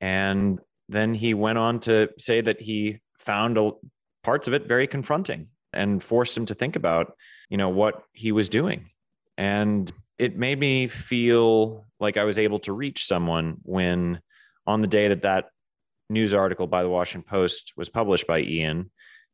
[0.00, 0.58] And
[0.90, 3.72] then he went on to say that he found a,
[4.22, 7.14] parts of it very confronting and forced him to think about,
[7.48, 8.90] you know, what he was doing.
[9.36, 14.20] And it made me feel like I was able to reach someone when
[14.66, 15.46] on the day that that
[16.08, 18.90] news article by the Washington Post was published by Ian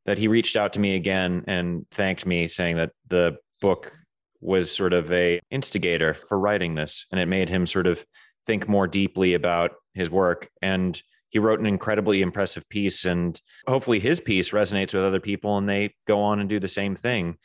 [0.06, 3.92] that he reached out to me again and thanked me saying that the book
[4.40, 8.04] was sort of a instigator for writing this and it made him sort of
[8.46, 14.00] think more deeply about his work and he wrote an incredibly impressive piece and hopefully
[14.00, 17.36] his piece resonates with other people and they go on and do the same thing.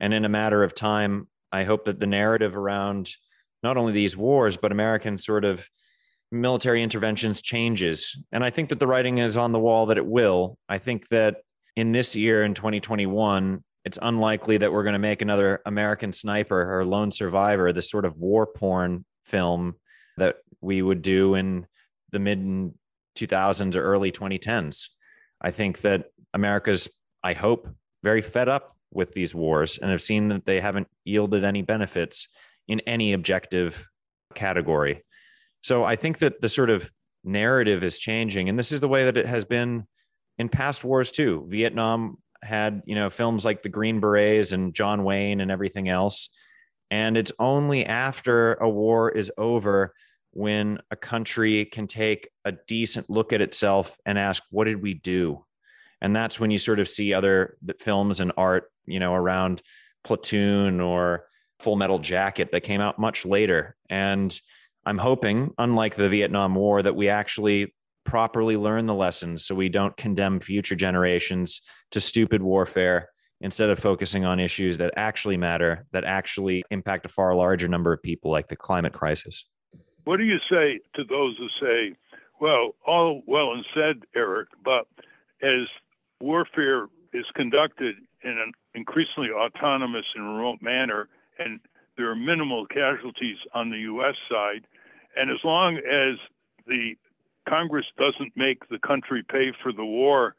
[0.00, 3.10] And in a matter of time i hope that the narrative around
[3.62, 5.68] not only these wars but american sort of
[6.32, 8.16] military interventions changes.
[8.32, 10.58] And i think that the writing is on the wall that it will.
[10.68, 11.38] I think that
[11.76, 16.78] in this year in 2021 it's unlikely that we're going to make another American Sniper
[16.78, 19.74] or Lone Survivor, this sort of war porn film
[20.16, 21.66] that we would do in
[22.10, 22.72] the mid
[23.14, 24.88] 2000s or early 2010s.
[25.40, 26.88] I think that America's,
[27.22, 27.68] I hope,
[28.02, 32.28] very fed up with these wars and have seen that they haven't yielded any benefits
[32.68, 33.88] in any objective
[34.34, 35.02] category.
[35.62, 36.90] So I think that the sort of
[37.24, 38.48] narrative is changing.
[38.48, 39.86] And this is the way that it has been
[40.38, 41.46] in past wars too.
[41.48, 46.28] Vietnam had you know films like the Green Berets and John Wayne and everything else.
[46.90, 49.94] And it's only after a war is over
[50.34, 54.94] when a country can take a decent look at itself and ask, what did we
[54.94, 55.44] do?
[56.00, 59.62] And that's when you sort of see other films and art, you know, around
[60.02, 61.26] Platoon or
[61.60, 63.76] Full Metal Jacket that came out much later.
[63.88, 64.38] And
[64.84, 69.68] I'm hoping, unlike the Vietnam War, that we actually properly learn the lessons so we
[69.68, 73.08] don't condemn future generations to stupid warfare
[73.40, 77.92] instead of focusing on issues that actually matter, that actually impact a far larger number
[77.92, 79.46] of people, like the climate crisis.
[80.04, 81.96] What do you say to those who say,
[82.40, 84.86] well, all well and said, Erik, but
[85.42, 85.66] as
[86.20, 91.60] warfare is conducted in an increasingly autonomous and remote manner, and
[91.96, 94.16] there are minimal casualties on the U.S.
[94.30, 94.66] side,
[95.16, 96.18] and as long as
[96.66, 96.94] the
[97.48, 100.34] Congress doesn't make the country pay for the war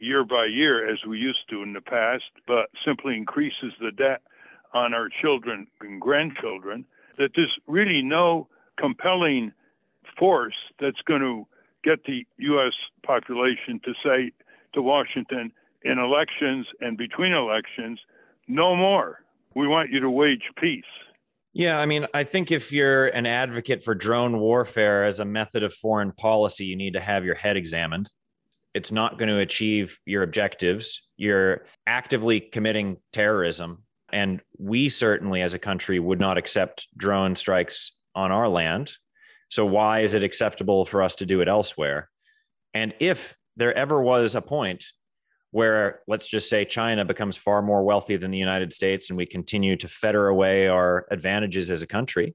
[0.00, 4.22] year by year as we used to in the past, but simply increases the debt
[4.74, 6.84] on our children and grandchildren,
[7.18, 8.48] that there's really no
[8.78, 9.52] compelling
[10.18, 11.46] force that's going to
[11.84, 12.72] get the U.S.
[13.04, 14.32] population to say
[14.74, 15.52] to Washington
[15.82, 18.00] in elections and between elections,
[18.48, 19.20] no more.
[19.54, 20.84] We want you to wage peace.
[21.52, 25.62] Yeah, I mean, I think if you're an advocate for drone warfare as a method
[25.62, 28.10] of foreign policy, you need to have your head examined.
[28.74, 31.08] It's not going to achieve your objectives.
[31.16, 33.84] You're actively committing terrorism.
[34.12, 38.92] And we certainly, as a country, would not accept drone strikes on our land.
[39.48, 42.10] So, why is it acceptable for us to do it elsewhere?
[42.74, 44.84] And if there ever was a point
[45.52, 49.24] where let's just say China becomes far more wealthy than the United States and we
[49.24, 52.34] continue to fetter away our advantages as a country,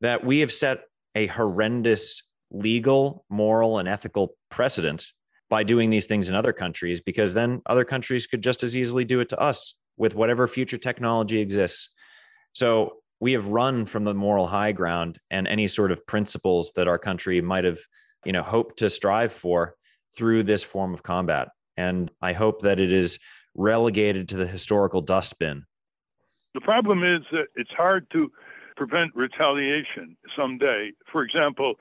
[0.00, 5.08] that we have set a horrendous legal, moral, and ethical precedent
[5.50, 9.04] by doing these things in other countries, because then other countries could just as easily
[9.04, 11.90] do it to us with whatever future technology exists.
[12.54, 16.88] So we have run from the moral high ground and any sort of principles that
[16.88, 17.78] our country might have,
[18.24, 19.76] you know, hoped to strive for
[20.12, 21.46] through this form of combat.
[21.76, 23.20] And I hope that it is
[23.54, 25.64] relegated to the historical dustbin.
[26.54, 28.28] The problem is that it's hard to
[28.74, 30.90] prevent retaliation someday.
[31.12, 31.74] For example,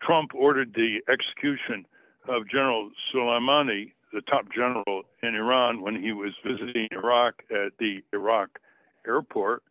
[0.00, 1.86] Trump ordered the execution
[2.28, 7.98] of General Soleimani, the top general in Iran, when he was visiting Iraq at the
[8.12, 8.60] Iraq
[9.04, 9.64] airport.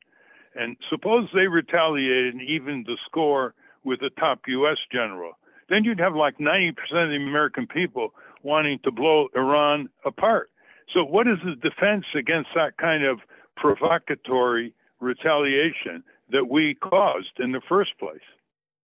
[0.55, 4.77] And suppose they retaliated and even the score with a top U.S.
[4.91, 5.33] general.
[5.69, 10.49] Then you'd have like 90% of the American people wanting to blow Iran apart.
[10.93, 13.19] So, what is the defense against that kind of
[13.57, 18.19] provocatory retaliation that we caused in the first place?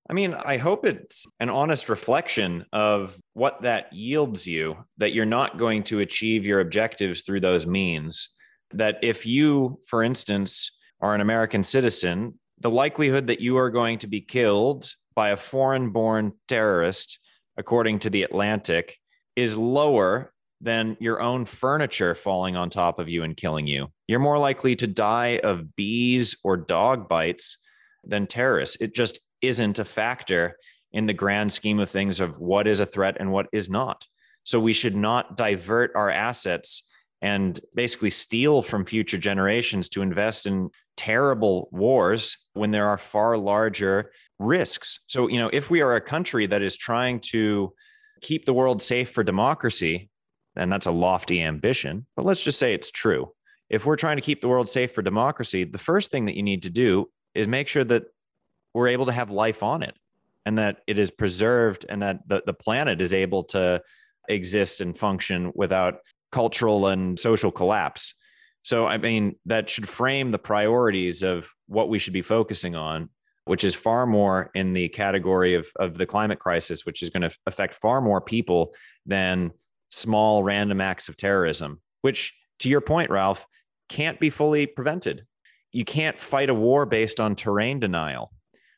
[0.10, 5.26] I mean, I hope it's an honest reflection of what that yields you, that you're
[5.26, 8.30] not going to achieve your objectives through those means.
[8.72, 10.72] That if you, for instance,
[11.02, 15.38] are an American citizen, the likelihood that you are going to be killed by a
[15.38, 17.20] foreign born terrorist,
[17.58, 18.98] according to the Atlantic,
[19.36, 23.88] is lower than your own furniture falling on top of you and killing you.
[24.08, 27.58] You're more likely to die of bees or dog bites
[28.04, 28.78] than terrorists.
[28.82, 30.58] It just isn't a factor
[30.92, 34.06] in the grand scheme of things of what is a threat and what is not.
[34.44, 36.89] So we should not divert our assets
[37.22, 43.38] and basically steal from future generations to invest in terrible wars when there are far
[43.38, 45.02] larger risks.
[45.08, 47.74] So, you know, if we are a country that is trying to
[48.22, 50.10] keep the world safe for democracy,
[50.56, 53.32] and that's a lofty ambition, but let's just say it's true.
[53.70, 56.44] If we're trying to keep the world safe for democracy, the first thing that you
[56.44, 58.04] need to do is make sure that
[58.74, 59.96] we're able to have life on it
[60.46, 63.82] and that it is preserved and that the, the planet is able to
[64.28, 66.00] exist and function without
[66.32, 68.14] cultural and social collapse.
[68.64, 73.10] So, I mean, that should frame the priorities of what we should be focusing on
[73.50, 77.28] which is far more in the category of, of the climate crisis, which is going
[77.28, 78.76] to affect far more people
[79.08, 79.50] than
[79.90, 83.48] small random acts of terrorism, which, to your point, Ralph,
[83.90, 85.26] can't be fully prevented.
[85.72, 88.32] You can't fight a war based on terrain denial,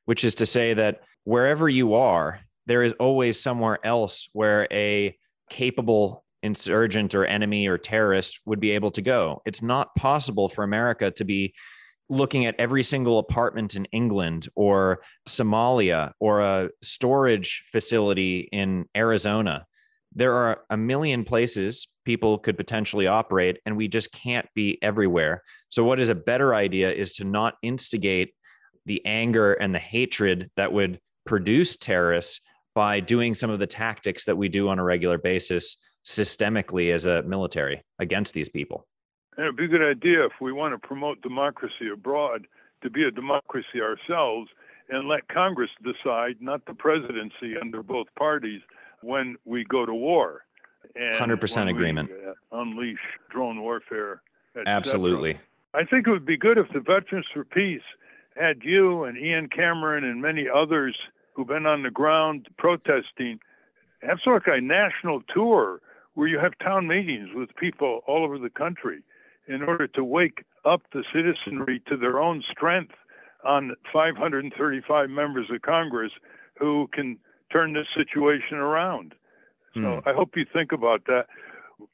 [0.06, 5.18] which is to say that wherever you are, there is always somewhere else where a
[5.50, 9.42] capable insurgent or enemy or terrorist would be able to go.
[9.46, 11.54] It's not possible for America to be
[12.10, 19.66] looking at every single apartment in England or Somalia or a storage facility in Arizona.
[20.14, 25.42] There are a million places people could potentially operate, and we just can't be everywhere.
[25.70, 28.34] So, what is a better idea is to not instigate
[28.86, 32.42] the anger and the hatred that would produce terrorists
[32.74, 37.06] by doing some of the tactics that we do on a regular basis systemically as
[37.06, 38.88] a military against these people.
[39.38, 42.48] And it'd be a good idea if we want to promote democracy abroad
[42.84, 44.50] to be a democracy ourselves
[44.90, 48.62] and let Congress decide, not the presidency under both parties,
[49.02, 50.44] when we go to war.
[51.14, 52.10] Hundred percent agreement.
[52.12, 53.00] Uh, unleash
[53.30, 54.22] drone warfare.
[54.66, 55.40] Absolutely.
[55.74, 57.82] I think it would be good if the Veterans for Peace
[58.36, 60.98] had you and Ian Cameron and many others
[61.34, 63.40] who've been on the ground protesting
[64.02, 65.80] have sort of a national tour
[66.14, 69.04] where you have town meetings with people all over the country
[69.48, 72.94] in order to wake up the citizenry to their own strength
[73.46, 76.12] on 535 members of Congress
[76.60, 77.18] who can
[77.52, 79.14] turn this situation around.
[79.74, 80.02] So mm.
[80.06, 81.26] I hope you think about that.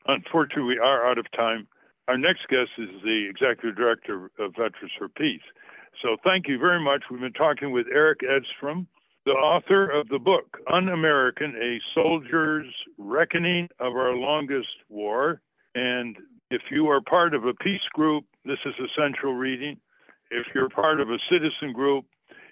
[0.08, 1.68] Unfortunately, we are out of time.
[2.08, 5.42] Our next guest is the executive director of Veterans for Peace.
[6.02, 7.04] So thank you very much.
[7.10, 8.88] We've been talking with Erik Edstrom,
[9.28, 15.42] the author of the book Un American A Soldier's Reckoning of Our Longest War.
[15.76, 16.16] And
[16.50, 19.82] if you are part of a peace group, this is essential reading.
[20.32, 22.06] If you're part of a citizen group,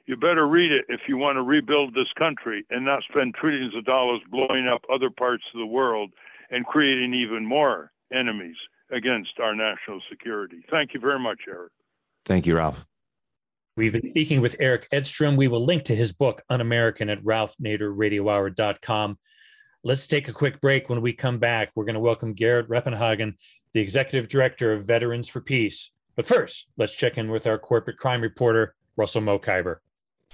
[0.05, 3.73] you better read it if you want to rebuild this country and not spend trillions
[3.73, 6.11] of dollars blowing up other parts of the world
[6.51, 8.57] and creating even more enemies
[8.91, 10.57] against our national security.
[10.69, 11.71] Thank you very much, Erik.
[12.25, 12.85] Thank you, Ralph.
[13.77, 15.35] We've been speaking with Erik Edstrom.
[15.35, 19.17] We will link to his book, Un American, at ralphnaderradiohour.com.
[19.83, 20.87] Let's take a quick break.
[20.87, 23.35] When we come back, we're going to welcome Garrett Reppenhagen,
[23.73, 25.91] the Executive Director of Veterans for Peace.
[26.15, 29.79] But first, let's check in with our corporate crime reporter, Russell Mokhiber.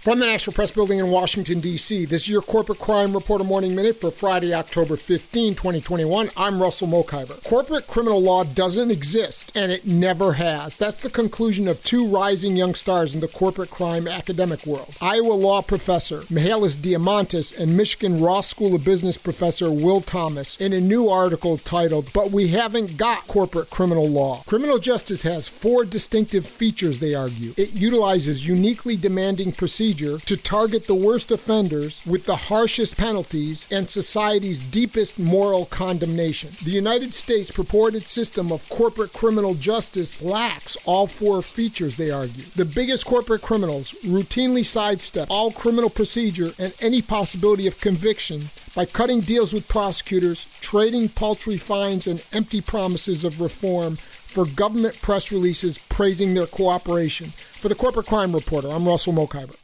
[0.02, 3.76] From the National Press Building in Washington, D.C., this is your Corporate Crime Reporter Morning
[3.76, 6.32] Minute for Friday, October 15, 2021.
[6.36, 7.43] I'm Russell Mokhiber.
[7.43, 10.76] Corporate criminal law doesn't exist, and it never has.
[10.76, 15.34] That's the conclusion of two rising young stars in the corporate crime academic world Iowa
[15.34, 20.82] law professor Mihalis Diamantis and Michigan Ross School of Business professor Will Thomas in a
[20.82, 24.41] new article titled, But We Haven't Got Corporate Criminal Law.
[24.47, 27.54] Criminal justice has four distinctive features, they argue.
[27.56, 33.66] It utilizes uniquely demanding procedures procedure to target the worst offenders with the harshest penalties
[33.72, 36.50] and society's deepest moral condemnation.
[36.64, 42.44] The United States purported system of corporate criminal justice lacks all four features, they argue.
[42.56, 48.86] The biggest corporate criminals routinely sidestep all criminal procedure and any possibility of conviction by
[48.86, 55.32] cutting deals with prosecutors, trading paltry fines and empty promises of reform for government press
[55.32, 57.28] releases praising their cooperation.
[57.28, 59.58] For the Corporate Crime Reporter, I'm Russell Mokhiber.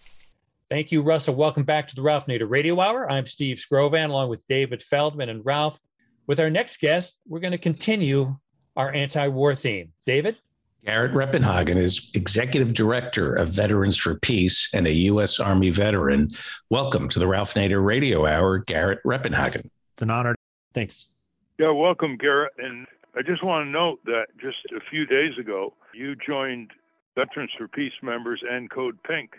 [0.70, 1.34] Thank you, Russell.
[1.34, 3.10] Welcome back to the Ralph Nader Radio Hour.
[3.10, 5.80] I'm Steve Scrovan along with David Feldman and Ralph.
[6.28, 8.36] With our next guest, we're going to continue
[8.76, 9.94] our anti-war theme.
[10.06, 10.36] David?
[10.86, 15.40] Garrett Reppenhagen is Executive Director of Veterans for Peace and a U.S.
[15.40, 16.28] Army veteran.
[16.70, 19.72] Welcome to the Ralph Nader Radio Hour, Garrett Reppenhagen.
[19.94, 20.36] It's an honor.
[20.74, 21.08] Thanks.
[21.58, 22.52] Yeah, welcome, Garrett.
[22.58, 26.72] And I just want to note that just a few days ago, you joined
[27.16, 29.32] Veterans for Peace members and Code Pink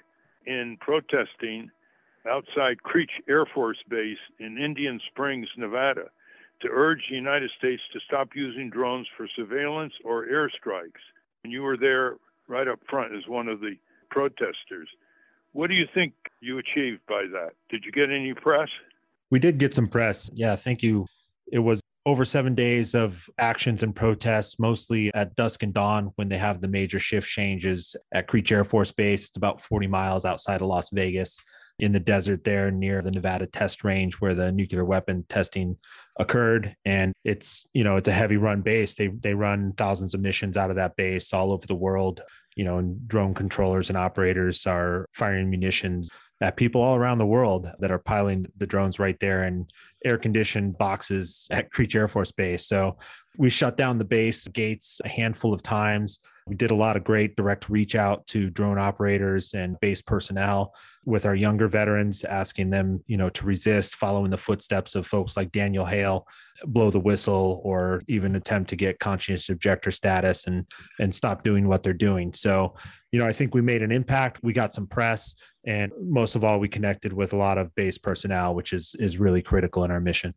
[0.47, 1.71] in protesting
[2.29, 6.05] outside Creech Air Force Base in Indian Springs, Nevada,
[6.61, 11.01] to urge the United States to stop using drones for surveillance or airstrikes.
[11.45, 12.17] And you were there
[12.49, 13.77] right up front as one of the
[14.11, 14.89] protesters.
[15.53, 17.53] What do you think you achieved by that?
[17.71, 18.69] Did you get any press?
[19.31, 20.31] We did get some press.
[20.35, 21.07] Yeah, thank you.
[21.51, 26.31] It was over seven days of actions and protests, mostly at dusk and dawn when
[26.31, 29.29] they have the major shift changes at Creech Air Force Base.
[29.29, 31.39] It's about 40 miles outside of Las Vegas
[31.79, 35.77] in the desert there near the Nevada test range where the nuclear weapon testing
[36.19, 36.75] occurred.
[36.87, 38.95] And it's you know it's a heavy run base.
[38.95, 42.23] They they run thousands of missions out of that base all over the world.
[42.57, 46.09] You know and drone controllers and operators are firing munitions
[46.41, 49.67] at people all around the world that are piling the drones right there in
[50.05, 52.67] air conditioned boxes at Creech Air Force Base.
[52.67, 52.99] So
[53.37, 56.21] we shut down the base gates a handful of times.
[56.47, 60.75] We did a lot of great direct reach out to drone operators and base personnel
[61.09, 65.39] with our younger veterans, asking them, you know, to resist, following the footsteps of folks
[65.39, 66.27] like Daniel Hale,
[66.67, 70.67] blow the whistle, or even attempt to get conscientious objector status and
[71.01, 72.35] and stop doing what they're doing.
[72.35, 72.75] So,
[73.11, 74.41] you know, I think we made an impact.
[74.43, 75.35] We got some press,
[75.67, 79.17] and most of all, we connected with a lot of base personnel, which is is
[79.17, 80.35] really critical in our mission.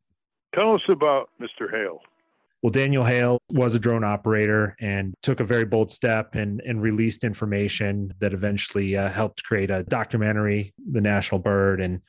[0.56, 1.70] Tell us about Mr.
[1.70, 2.00] Hale.
[2.62, 6.80] Well, Daniel Hale was a drone operator and took a very bold step and, and
[6.80, 11.82] released information that eventually uh, helped create a documentary, The National Bird.
[11.82, 12.02] And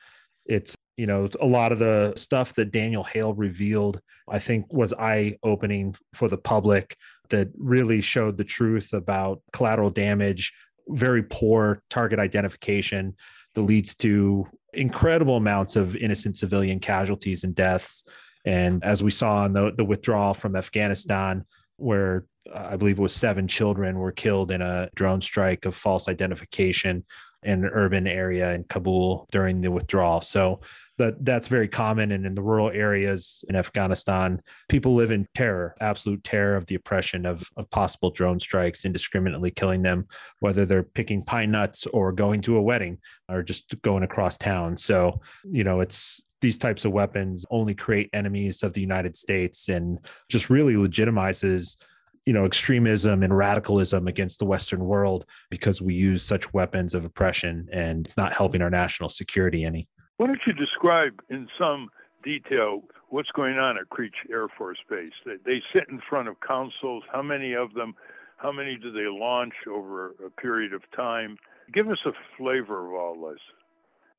[0.45, 3.99] it's, you know, a lot of the stuff that Daniel Hale revealed,
[4.29, 6.95] I think, was eye opening for the public
[7.29, 10.53] that really showed the truth about collateral damage,
[10.89, 13.15] very poor target identification
[13.55, 18.03] that leads to incredible amounts of innocent civilian casualties and deaths
[18.45, 21.45] and as we saw in the, the withdrawal from Afghanistan,
[21.77, 25.75] where uh, I believe it was seven children were killed in a drone strike of
[25.75, 27.05] false identification
[27.43, 30.21] in an urban area in Kabul during the withdrawal.
[30.21, 30.61] So
[30.97, 32.11] that that's very common.
[32.11, 36.75] And in the rural areas in Afghanistan, people live in terror, absolute terror of the
[36.75, 40.07] oppression of, of possible drone strikes, indiscriminately killing them,
[40.39, 44.77] whether they're picking pine nuts or going to a wedding or just going across town.
[44.77, 49.69] So, you know, it's these types of weapons only create enemies of the United States
[49.69, 49.97] and
[50.29, 51.77] just really legitimizes
[52.25, 57.03] you know extremism and radicalism against the western world because we use such weapons of
[57.05, 59.87] oppression and it's not helping our national security any.
[60.17, 61.89] Why don't you describe in some
[62.23, 65.11] detail what's going on at creech air force base?
[65.25, 67.95] They, they sit in front of councils how many of them
[68.37, 71.37] how many do they launch over a period of time?
[71.73, 73.39] Give us a flavor of all this.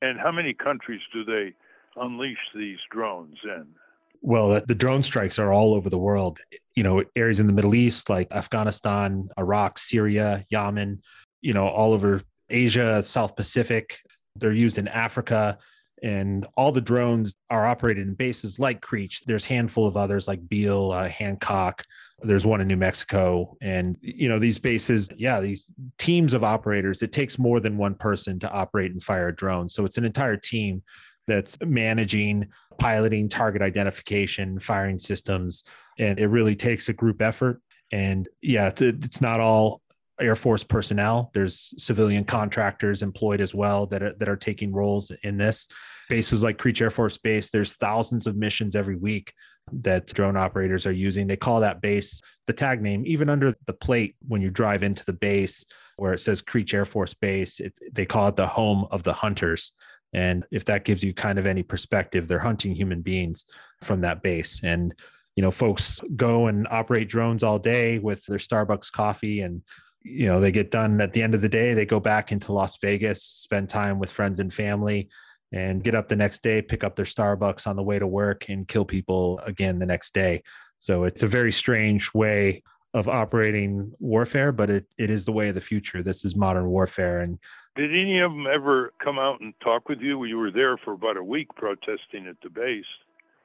[0.01, 1.55] And how many countries do they
[1.97, 3.67] unleash these drones in?
[4.21, 6.39] Well, the drone strikes are all over the world.
[6.75, 11.03] You know, areas in the Middle East like Afghanistan, Iraq, Syria, Yemen,
[11.43, 13.99] you know, all over Asia, South Pacific.
[14.37, 15.59] They're used in Africa
[16.05, 19.23] and all the drones are operated in bases like Creech.
[19.23, 21.83] There's a handful of others like Beale, uh, Hancock.
[22.21, 25.09] There's one in New Mexico, and you know these bases.
[25.17, 27.03] Yeah, these teams of operators.
[27.03, 30.05] It takes more than one person to operate and fire a drone, so it's an
[30.05, 30.83] entire team
[31.27, 32.49] that's managing,
[32.79, 35.65] piloting, target identification, firing systems,
[35.99, 37.61] and it really takes a group effort.
[37.93, 39.81] And yeah, it's, it's not all
[40.21, 41.31] Air Force personnel.
[41.35, 45.69] There's civilian contractors employed as well that are, that are taking roles in this.
[46.09, 49.33] Bases like Creech Air Force Base, there's thousands of missions every week
[49.73, 51.27] that drone operators are using.
[51.27, 55.05] They call that base the tag name, even under the plate when you drive into
[55.05, 55.65] the base
[55.97, 59.13] where it says Creech Air Force Base, it, they call it the home of the
[59.13, 59.73] hunters.
[60.15, 63.45] And if that gives you kind of any perspective, they're hunting human beings
[63.83, 64.61] from that base.
[64.63, 64.95] And,
[65.37, 69.63] you know, folks go and operate drones all day with their Starbucks coffee and
[70.07, 72.53] you know they get done at the end of the day they go back into
[72.53, 75.09] las vegas spend time with friends and family
[75.55, 78.49] and get up the next day pick up their starbucks on the way to work
[78.49, 80.43] and kill people again the next day.
[80.79, 82.63] So it's a very strange way
[82.93, 86.03] of operating warfare but it, it is the way of the future.
[86.03, 87.21] This is modern warfare.
[87.21, 87.39] And
[87.77, 90.93] did any of them ever come out and talk with you you were there for
[90.93, 92.85] about a week protesting at the base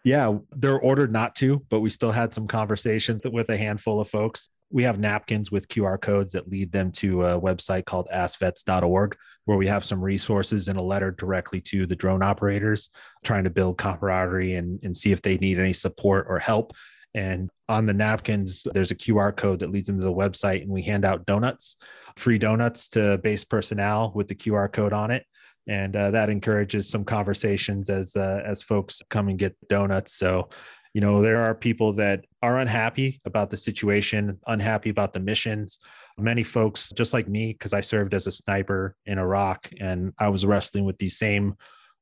[0.04, 4.08] yeah, they're ordered not to, but we still had some conversations with a handful of
[4.08, 4.50] folks.
[4.72, 9.58] We have napkins with QR codes that lead them to a website called askvets.org, where
[9.58, 12.92] we have some resources and a letter directly to the drone operators,
[13.24, 16.74] trying to build camaraderie and, and see if they need any support or help.
[17.14, 20.70] And on the napkins, there's a QR code that leads them to the website, and
[20.70, 21.78] we hand out donuts,
[22.18, 25.24] free donuts to base personnel with the QR code on it
[25.70, 30.16] and uh, that encourages some conversations as uh, as folks come and get donuts.
[30.16, 30.50] So,
[30.94, 35.80] you know, there are people that are unhappy about the situation, unhappy about the missions.
[36.18, 40.30] Many folks, just like me, because I served as a sniper in Iraq, and I
[40.30, 41.54] was wrestling with these same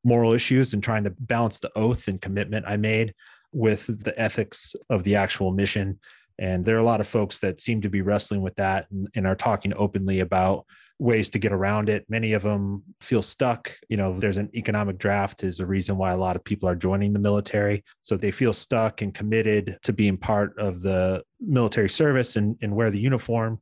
[0.04, 3.14] moral issues and trying to balance the oath and commitment I made
[3.52, 6.00] with the ethics of the actual mission.
[6.40, 9.08] And there are a lot of folks that seem to be wrestling with that and,
[9.16, 10.66] and are talking openly about
[11.00, 12.06] ways to get around it.
[12.10, 13.72] Many of them feel stuck.
[13.88, 16.76] You know, there's an economic draft is the reason why a lot of people are
[16.76, 17.84] joining the military.
[18.02, 22.76] So they feel stuck and committed to being part of the military service and, and
[22.76, 23.60] wear the uniform,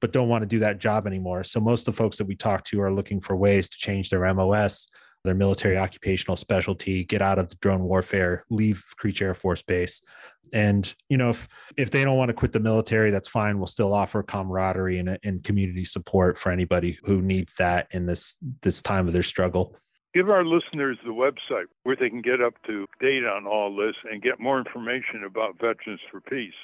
[0.00, 1.42] but don't want to do that job anymore.
[1.42, 4.10] So most of the folks that we talk to are looking for ways to change
[4.10, 4.88] their MOS,
[5.26, 10.02] their military occupational specialty, get out of the drone warfare, leave Creech Air Force Base.
[10.52, 13.58] And you know if if they don't want to quit the military that's fine.
[13.58, 18.36] We'll still offer camaraderie and, and community support for anybody who needs that in this
[18.62, 19.76] this time of their struggle.
[20.14, 23.94] Give our listeners the website where they can get up to date on all this
[24.10, 26.54] and get more information about veterans for peace.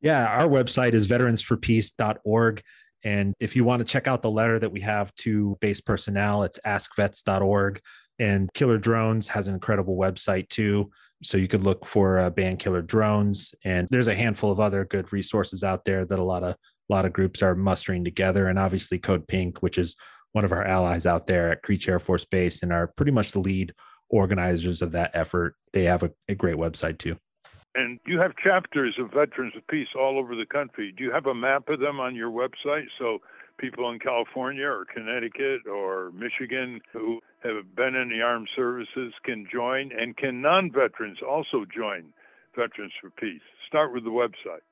[0.00, 2.62] Yeah our website is veteransforpeace.org
[3.02, 6.42] and if you want to check out the letter that we have to base personnel
[6.42, 7.80] it's askvets.org
[8.20, 10.90] and killer drones has an incredible website too
[11.22, 14.84] so you could look for uh, band killer drones, and there's a handful of other
[14.84, 18.48] good resources out there that a lot of a lot of groups are mustering together.
[18.48, 19.96] And obviously, Code Pink, which is
[20.32, 23.32] one of our allies out there at Creech Air Force Base, and are pretty much
[23.32, 23.74] the lead
[24.08, 25.54] organizers of that effort.
[25.72, 27.16] They have a, a great website too.
[27.76, 30.92] And you have chapters of Veterans of Peace all over the country.
[30.96, 33.18] Do you have a map of them on your website so
[33.58, 39.46] people in California or Connecticut or Michigan who have been in the armed services can
[39.52, 42.12] join, and can non veterans also join
[42.54, 43.42] Veterans for Peace?
[43.66, 44.62] Start with the website.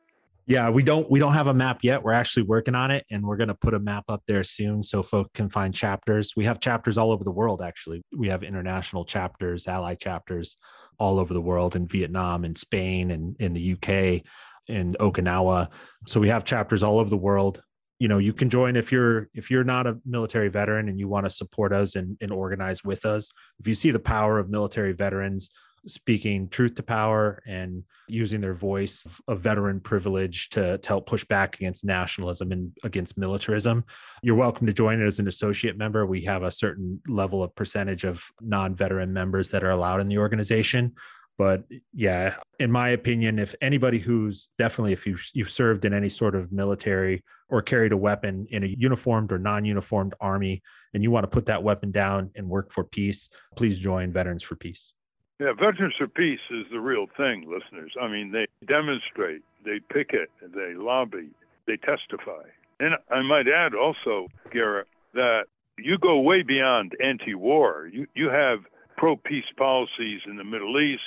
[0.49, 2.03] Yeah, we don't we don't have a map yet.
[2.03, 4.83] We're actually working on it and we're going to put a map up there soon
[4.83, 6.33] so folk can find chapters.
[6.35, 8.03] We have chapters all over the world actually.
[8.17, 10.57] We have international chapters, ally chapters
[10.99, 14.23] all over the world in Vietnam and Spain and in the UK
[14.71, 15.69] and Okinawa.
[16.07, 17.63] So we have chapters all over the world
[17.99, 21.09] you know you can join if you're if you're not a military veteran and you
[21.09, 23.31] want to support us and, and organize with us.
[23.59, 25.51] If you see the power of military veterans
[25.87, 31.25] speaking truth to power and using their voice of veteran privilege to, to help push
[31.25, 33.85] back against nationalism and against militarism
[34.23, 36.05] you're welcome to join as an associate member.
[36.05, 40.19] We have a certain level of percentage of non-veteran members that are allowed in the
[40.19, 40.95] organization.
[41.39, 46.09] But yeah in my opinion if anybody who's definitely if you've, you've served in any
[46.09, 50.63] sort of military or carried a weapon in a uniformed or non-uniformed army
[50.95, 54.43] and you want to put that weapon down and work for peace please join veterans
[54.43, 54.93] for peace.
[55.41, 57.93] Yeah veterans for peace is the real thing listeners.
[58.01, 61.31] I mean they demonstrate they picket they lobby
[61.67, 62.43] they testify.
[62.81, 65.45] And i might add also garrett that
[65.79, 67.89] you go way beyond anti-war.
[67.93, 68.61] You, you have
[68.97, 71.03] pro-peace policies in the middle east.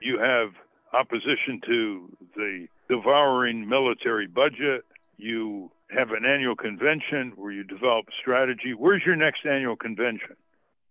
[0.00, 0.48] You have
[0.92, 4.84] opposition to the devouring military budget.
[5.22, 8.72] You have an annual convention where you develop strategy.
[8.72, 10.34] Where's your next annual convention?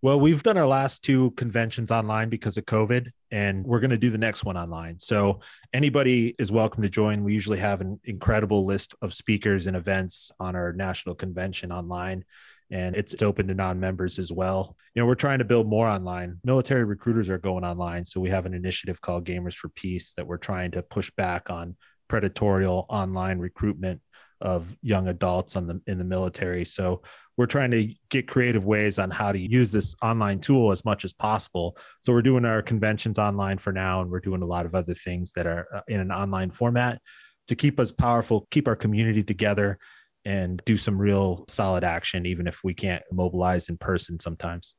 [0.04, 3.98] Well, we've done our last two conventions online because of COVID, and we're going to
[3.98, 5.00] do the next one online.
[5.00, 5.40] So
[5.74, 7.24] anybody is welcome to join.
[7.24, 12.24] We usually have an incredible list of speakers and events on our national convention online,
[12.70, 14.78] and it's open to non-members as well.
[14.94, 16.40] You know, we're trying to build more online.
[16.44, 20.28] Military recruiters are going online, so we have an initiative called Gamers for Peace that
[20.28, 21.76] we're trying to push back on
[22.10, 24.02] predatorial online recruitment
[24.42, 26.66] of young adults on the in the military.
[26.66, 27.02] So
[27.38, 31.06] we're trying to get creative ways on how to use this online tool as much
[31.06, 31.78] as possible.
[32.02, 34.94] So we're doing our conventions online for now, and we're doing a lot of other
[34.94, 37.02] things that are uh, in an online format
[37.48, 39.80] to keep us powerful, keep our community together,
[40.26, 44.76] and do some real solid action, even if we can't mobilize in person sometimes.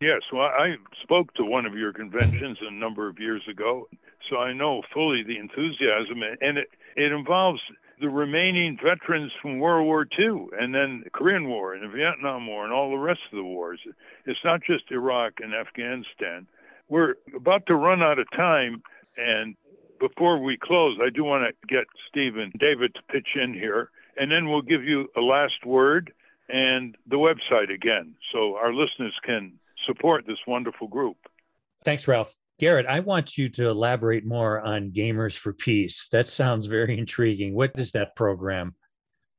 [0.00, 3.86] Yes, well, I spoke to one of your conventions a number of years ago,
[4.28, 7.60] so I know fully the enthusiasm, and it, it involves
[8.00, 12.46] the remaining veterans from World War II and then the Korean War and the Vietnam
[12.46, 13.80] War and all the rest of the wars.
[14.26, 16.46] It's not just Iraq and Afghanistan.
[16.88, 18.82] We're about to run out of time,
[19.16, 19.54] and
[20.00, 24.32] before we close, I do want to get Stephen David to pitch in here, and
[24.32, 26.12] then we'll give you a last word
[26.48, 29.52] and the website again so our listeners can
[29.86, 31.16] support this wonderful group.
[31.84, 32.39] Thanks, Ralph.
[32.60, 36.10] Garrett, I want you to elaborate more on Gamers for Peace.
[36.12, 37.54] That sounds very intriguing.
[37.54, 38.74] What is that program?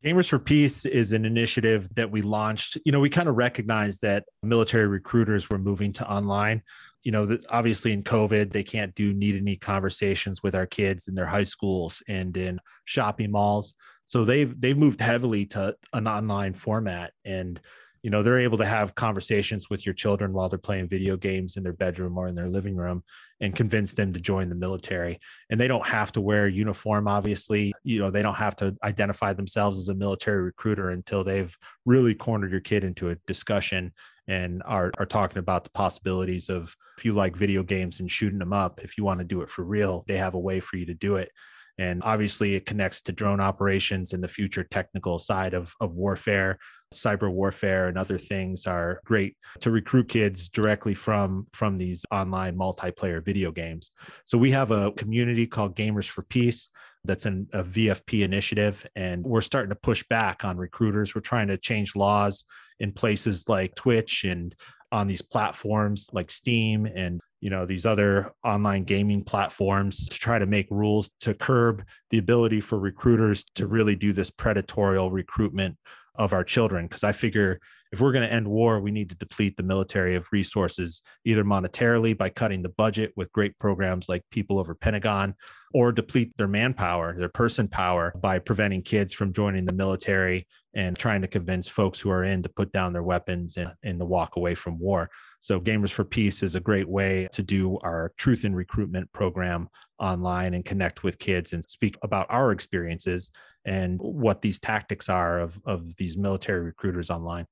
[0.03, 2.79] Gamers for Peace is an initiative that we launched.
[2.83, 6.63] You know, we kind of recognized that military recruiters were moving to online.
[7.03, 11.07] You know, obviously in COVID, they can't do need to need conversations with our kids
[11.07, 13.75] in their high schools and in shopping malls.
[14.05, 17.13] So they've they've moved heavily to an online format.
[17.23, 17.61] And
[18.03, 21.57] you know they're able to have conversations with your children while they're playing video games
[21.57, 23.03] in their bedroom or in their living room
[23.39, 25.19] and convince them to join the military.
[25.49, 27.73] And they don't have to wear uniform obviously.
[27.83, 32.15] You know they don't have to identify themselves as a military recruiter until they've really
[32.15, 33.91] cornered your kid into a discussion
[34.27, 38.39] and are, are talking about the possibilities of if you like video games and shooting
[38.39, 40.77] them up if you want to do it for real they have a way for
[40.77, 41.31] you to do it.
[41.77, 46.59] And obviously it connects to drone operations and the future technical side of, of warfare
[46.93, 52.55] cyber warfare and other things are great to recruit kids directly from from these online
[52.55, 53.91] multiplayer video games.
[54.25, 56.69] So we have a community called gamers for peace
[57.03, 61.15] that's an, a vfp initiative and we're starting to push back on recruiters.
[61.15, 62.43] We're trying to change laws
[62.79, 64.53] in places like twitch and
[64.91, 70.37] on these platforms like steam and you know these other online gaming platforms to try
[70.37, 75.77] to make rules to curb the ability for recruiters to really do this predatorial recruitment
[76.15, 77.59] of our children because i figure
[77.91, 81.43] if we're going to end war we need to deplete the military of resources either
[81.43, 85.33] monetarily by cutting the budget with great programs like people over pentagon
[85.73, 90.97] or deplete their manpower their person power by preventing kids from joining the military and
[90.97, 94.05] trying to convince folks who are in to put down their weapons and, and to
[94.05, 95.09] walk away from war
[95.41, 99.69] so, Gamers for Peace is a great way to do our Truth in Recruitment program
[99.97, 103.31] online and connect with kids and speak about our experiences
[103.65, 107.47] and what these tactics are of, of these military recruiters online.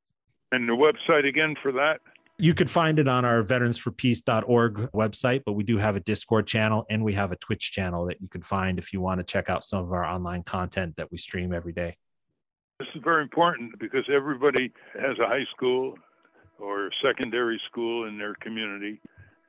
[0.51, 1.99] And the website again for that?
[2.37, 6.85] You could find it on our veteransforpeace.org website, but we do have a Discord channel
[6.91, 9.49] and we have a Twitch channel that you can find if you want to check
[9.49, 11.97] out some of our online content that we stream every day.
[12.79, 15.95] This is very important because everybody has a high school,
[16.59, 18.99] or secondary school in their community.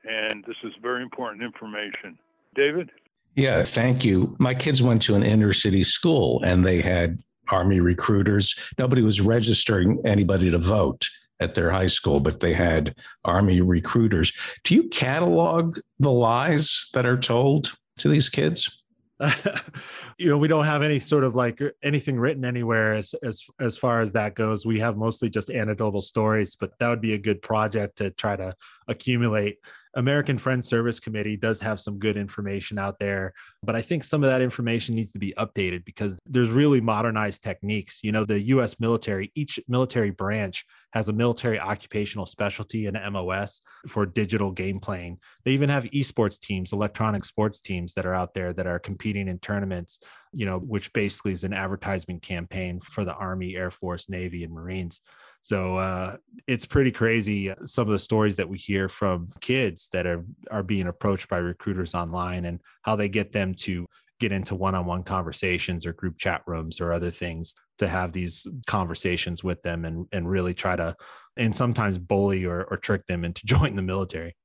[0.04, 2.18] And this is very important information.
[2.54, 2.90] David?
[3.36, 4.34] Yeah, thank you.
[4.38, 7.18] My kids went to an inner city school and they had
[7.50, 8.54] Army recruiters.
[8.78, 11.08] Nobody was registering anybody to vote
[11.40, 12.94] at their high school, but they had
[13.24, 14.32] Army recruiters.
[14.64, 18.79] Do you catalog the lies that are told to these kids?
[20.18, 23.76] you know we don't have any sort of like anything written anywhere as as as
[23.76, 24.64] far as that goes.
[24.64, 28.36] We have mostly just anecdotal stories but that would be a good project to try
[28.36, 28.54] to
[28.88, 29.58] accumulate
[29.94, 33.32] American Friends Service Committee does have some good information out there,
[33.62, 37.42] but I think some of that information needs to be updated because there's really modernized
[37.42, 38.00] techniques.
[38.02, 43.62] You know, the US military, each military branch has a military occupational specialty and MOS
[43.88, 45.18] for digital game playing.
[45.44, 49.28] They even have esports teams, electronic sports teams that are out there that are competing
[49.28, 50.00] in tournaments,
[50.32, 54.52] you know, which basically is an advertisement campaign for the Army, Air Force, Navy, and
[54.52, 55.00] Marines.
[55.42, 56.16] So uh,
[56.46, 60.24] it's pretty crazy uh, some of the stories that we hear from kids that are
[60.50, 63.86] are being approached by recruiters online and how they get them to
[64.18, 69.42] get into one-on-one conversations or group chat rooms or other things to have these conversations
[69.42, 70.94] with them and and really try to
[71.36, 74.36] and sometimes bully or, or trick them into joining the military.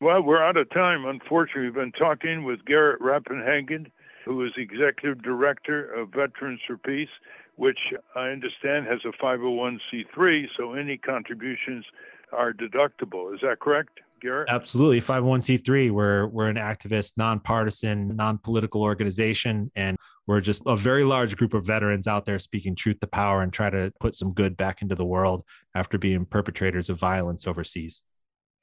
[0.00, 1.06] Well, we're out of time.
[1.06, 3.90] Unfortunately, we've been talking with Garrett Reppenhagen,
[4.26, 7.08] who is executive director of Veterans for Peace
[7.56, 7.78] which
[8.14, 11.84] I understand has a 501c3, so any contributions
[12.32, 13.34] are deductible.
[13.34, 14.48] Is that correct, Garrett?
[14.50, 15.00] Absolutely.
[15.00, 19.70] 501c3, we're, we're an activist, nonpartisan, non political organization.
[19.74, 19.96] And
[20.26, 23.52] we're just a very large group of veterans out there speaking truth to power and
[23.52, 25.42] try to put some good back into the world
[25.74, 28.02] after being perpetrators of violence overseas.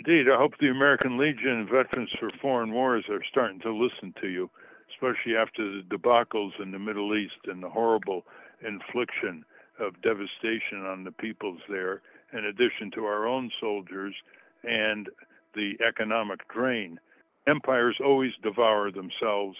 [0.05, 0.29] Indeed.
[0.29, 4.27] I hope the American Legion and Veterans for Foreign Wars are starting to listen to
[4.27, 4.51] you,
[4.93, 8.23] especially after the debacles in the Middle East and the horrible
[8.65, 9.43] infliction
[9.79, 12.01] of devastation on the peoples there,
[12.31, 14.15] in addition to our own soldiers
[14.63, 15.09] and
[15.55, 16.99] the economic drain.
[17.47, 19.57] Empires always devour themselves,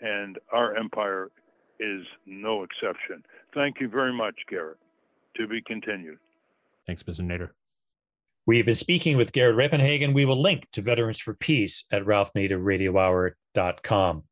[0.00, 1.30] and our empire
[1.78, 3.22] is no exception.
[3.54, 4.78] Thank you very much, Garrett.
[5.36, 6.18] To be continued.
[6.86, 7.20] Thanks, Mr.
[7.20, 7.50] Nader.
[8.46, 10.14] We've been speaking with Garrett Reppenhagen.
[10.14, 14.22] We will link to Veterans for Peace at ralphnaderradiohour.com.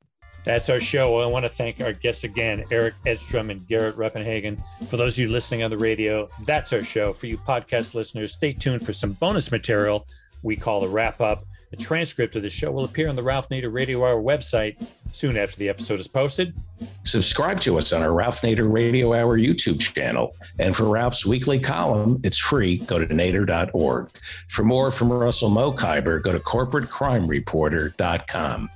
[0.44, 1.20] That's our show.
[1.20, 4.58] I want to thank our guests again, Erik Edstrom and Garrett Reppenhagen.
[4.88, 7.10] For those of you listening on the radio, that's our show.
[7.10, 10.06] For you podcast listeners, stay tuned for some bonus material
[10.44, 11.44] we call the wrap up.
[11.70, 14.76] The transcript of the show will appear on the Ralph Nader Radio Hour website
[15.08, 16.54] soon after the episode is posted.
[17.02, 20.32] Subscribe to us on our Ralph Nader Radio Hour YouTube channel.
[20.60, 22.78] And for Ralph's weekly column, it's free.
[22.78, 24.10] Go to nader.org.
[24.48, 28.70] For more from Russell Mokhiber, go to corporatecrimereporter.com.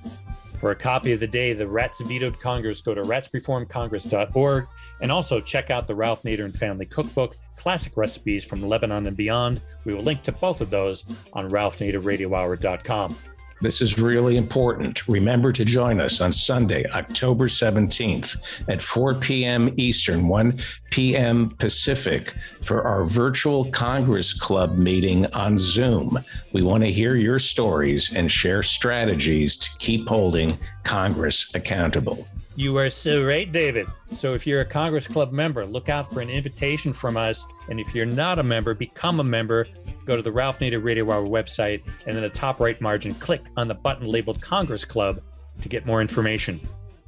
[0.61, 4.67] For a copy of the day the Rats vetoed Congress, go to ratsreformcongress.org
[5.01, 9.17] and also check out the Ralph Nader and Family Cookbook, classic recipes from Lebanon and
[9.17, 9.61] beyond.
[9.85, 13.17] We will link to both of those on ralphnaderradiohour.com.
[13.61, 15.09] This is really important.
[15.09, 19.75] Remember to join us on Sunday, October 17th at 4 p.m.
[19.77, 20.53] Eastern, 1
[20.91, 21.51] p.m.
[21.59, 26.19] Pacific for our virtual Congress Club meeting on Zoom.
[26.55, 30.55] We want to hear your stories and share strategies to keep holding
[30.85, 32.29] Congress accountable.
[32.59, 33.87] You are so right, David.
[34.07, 37.47] So if you're a Congress Club member, look out for an invitation from us.
[37.71, 39.65] And if you're not a member, become a member.
[40.07, 43.43] Go to the Ralph Nader Radio Hour website and in the top right margin, click
[43.57, 45.21] on the button labeled Congress Club
[45.61, 46.59] to get more information.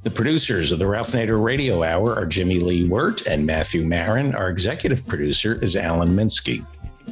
[0.03, 4.33] The producers of the Ralph Nader Radio Hour are Jimmy Lee Wirt and Matthew Marin.
[4.33, 6.65] Our executive producer is Alan Minsky.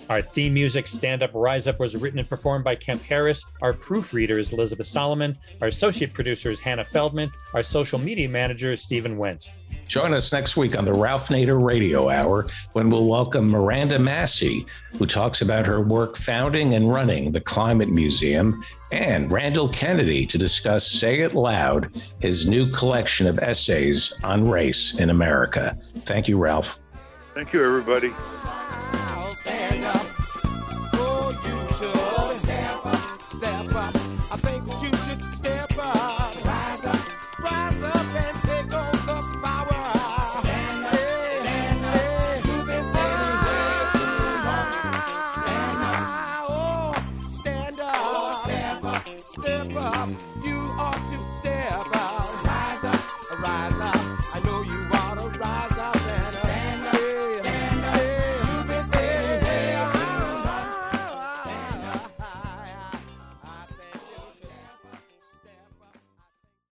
[0.10, 3.44] Our theme music, Stand Up, Rise Up, was written and performed by Kemp Harris.
[3.62, 5.38] Our proofreader is Elizabeth Solomon.
[5.62, 7.32] Our associate producer is Hannah Feldman.
[7.54, 9.50] Our social media manager is Steven Wendt.
[9.88, 14.66] Join us next week on the Ralph Nader Radio Hour when we'll welcome Miranda Massie,
[14.98, 20.38] who talks about her work founding and running the Climate Museum, and Randall Kennedy to
[20.38, 25.78] discuss Say It Loud, his new collection of essays on race in America.
[26.00, 26.80] Thank you, Ralph.
[27.34, 28.12] Thank you, everybody.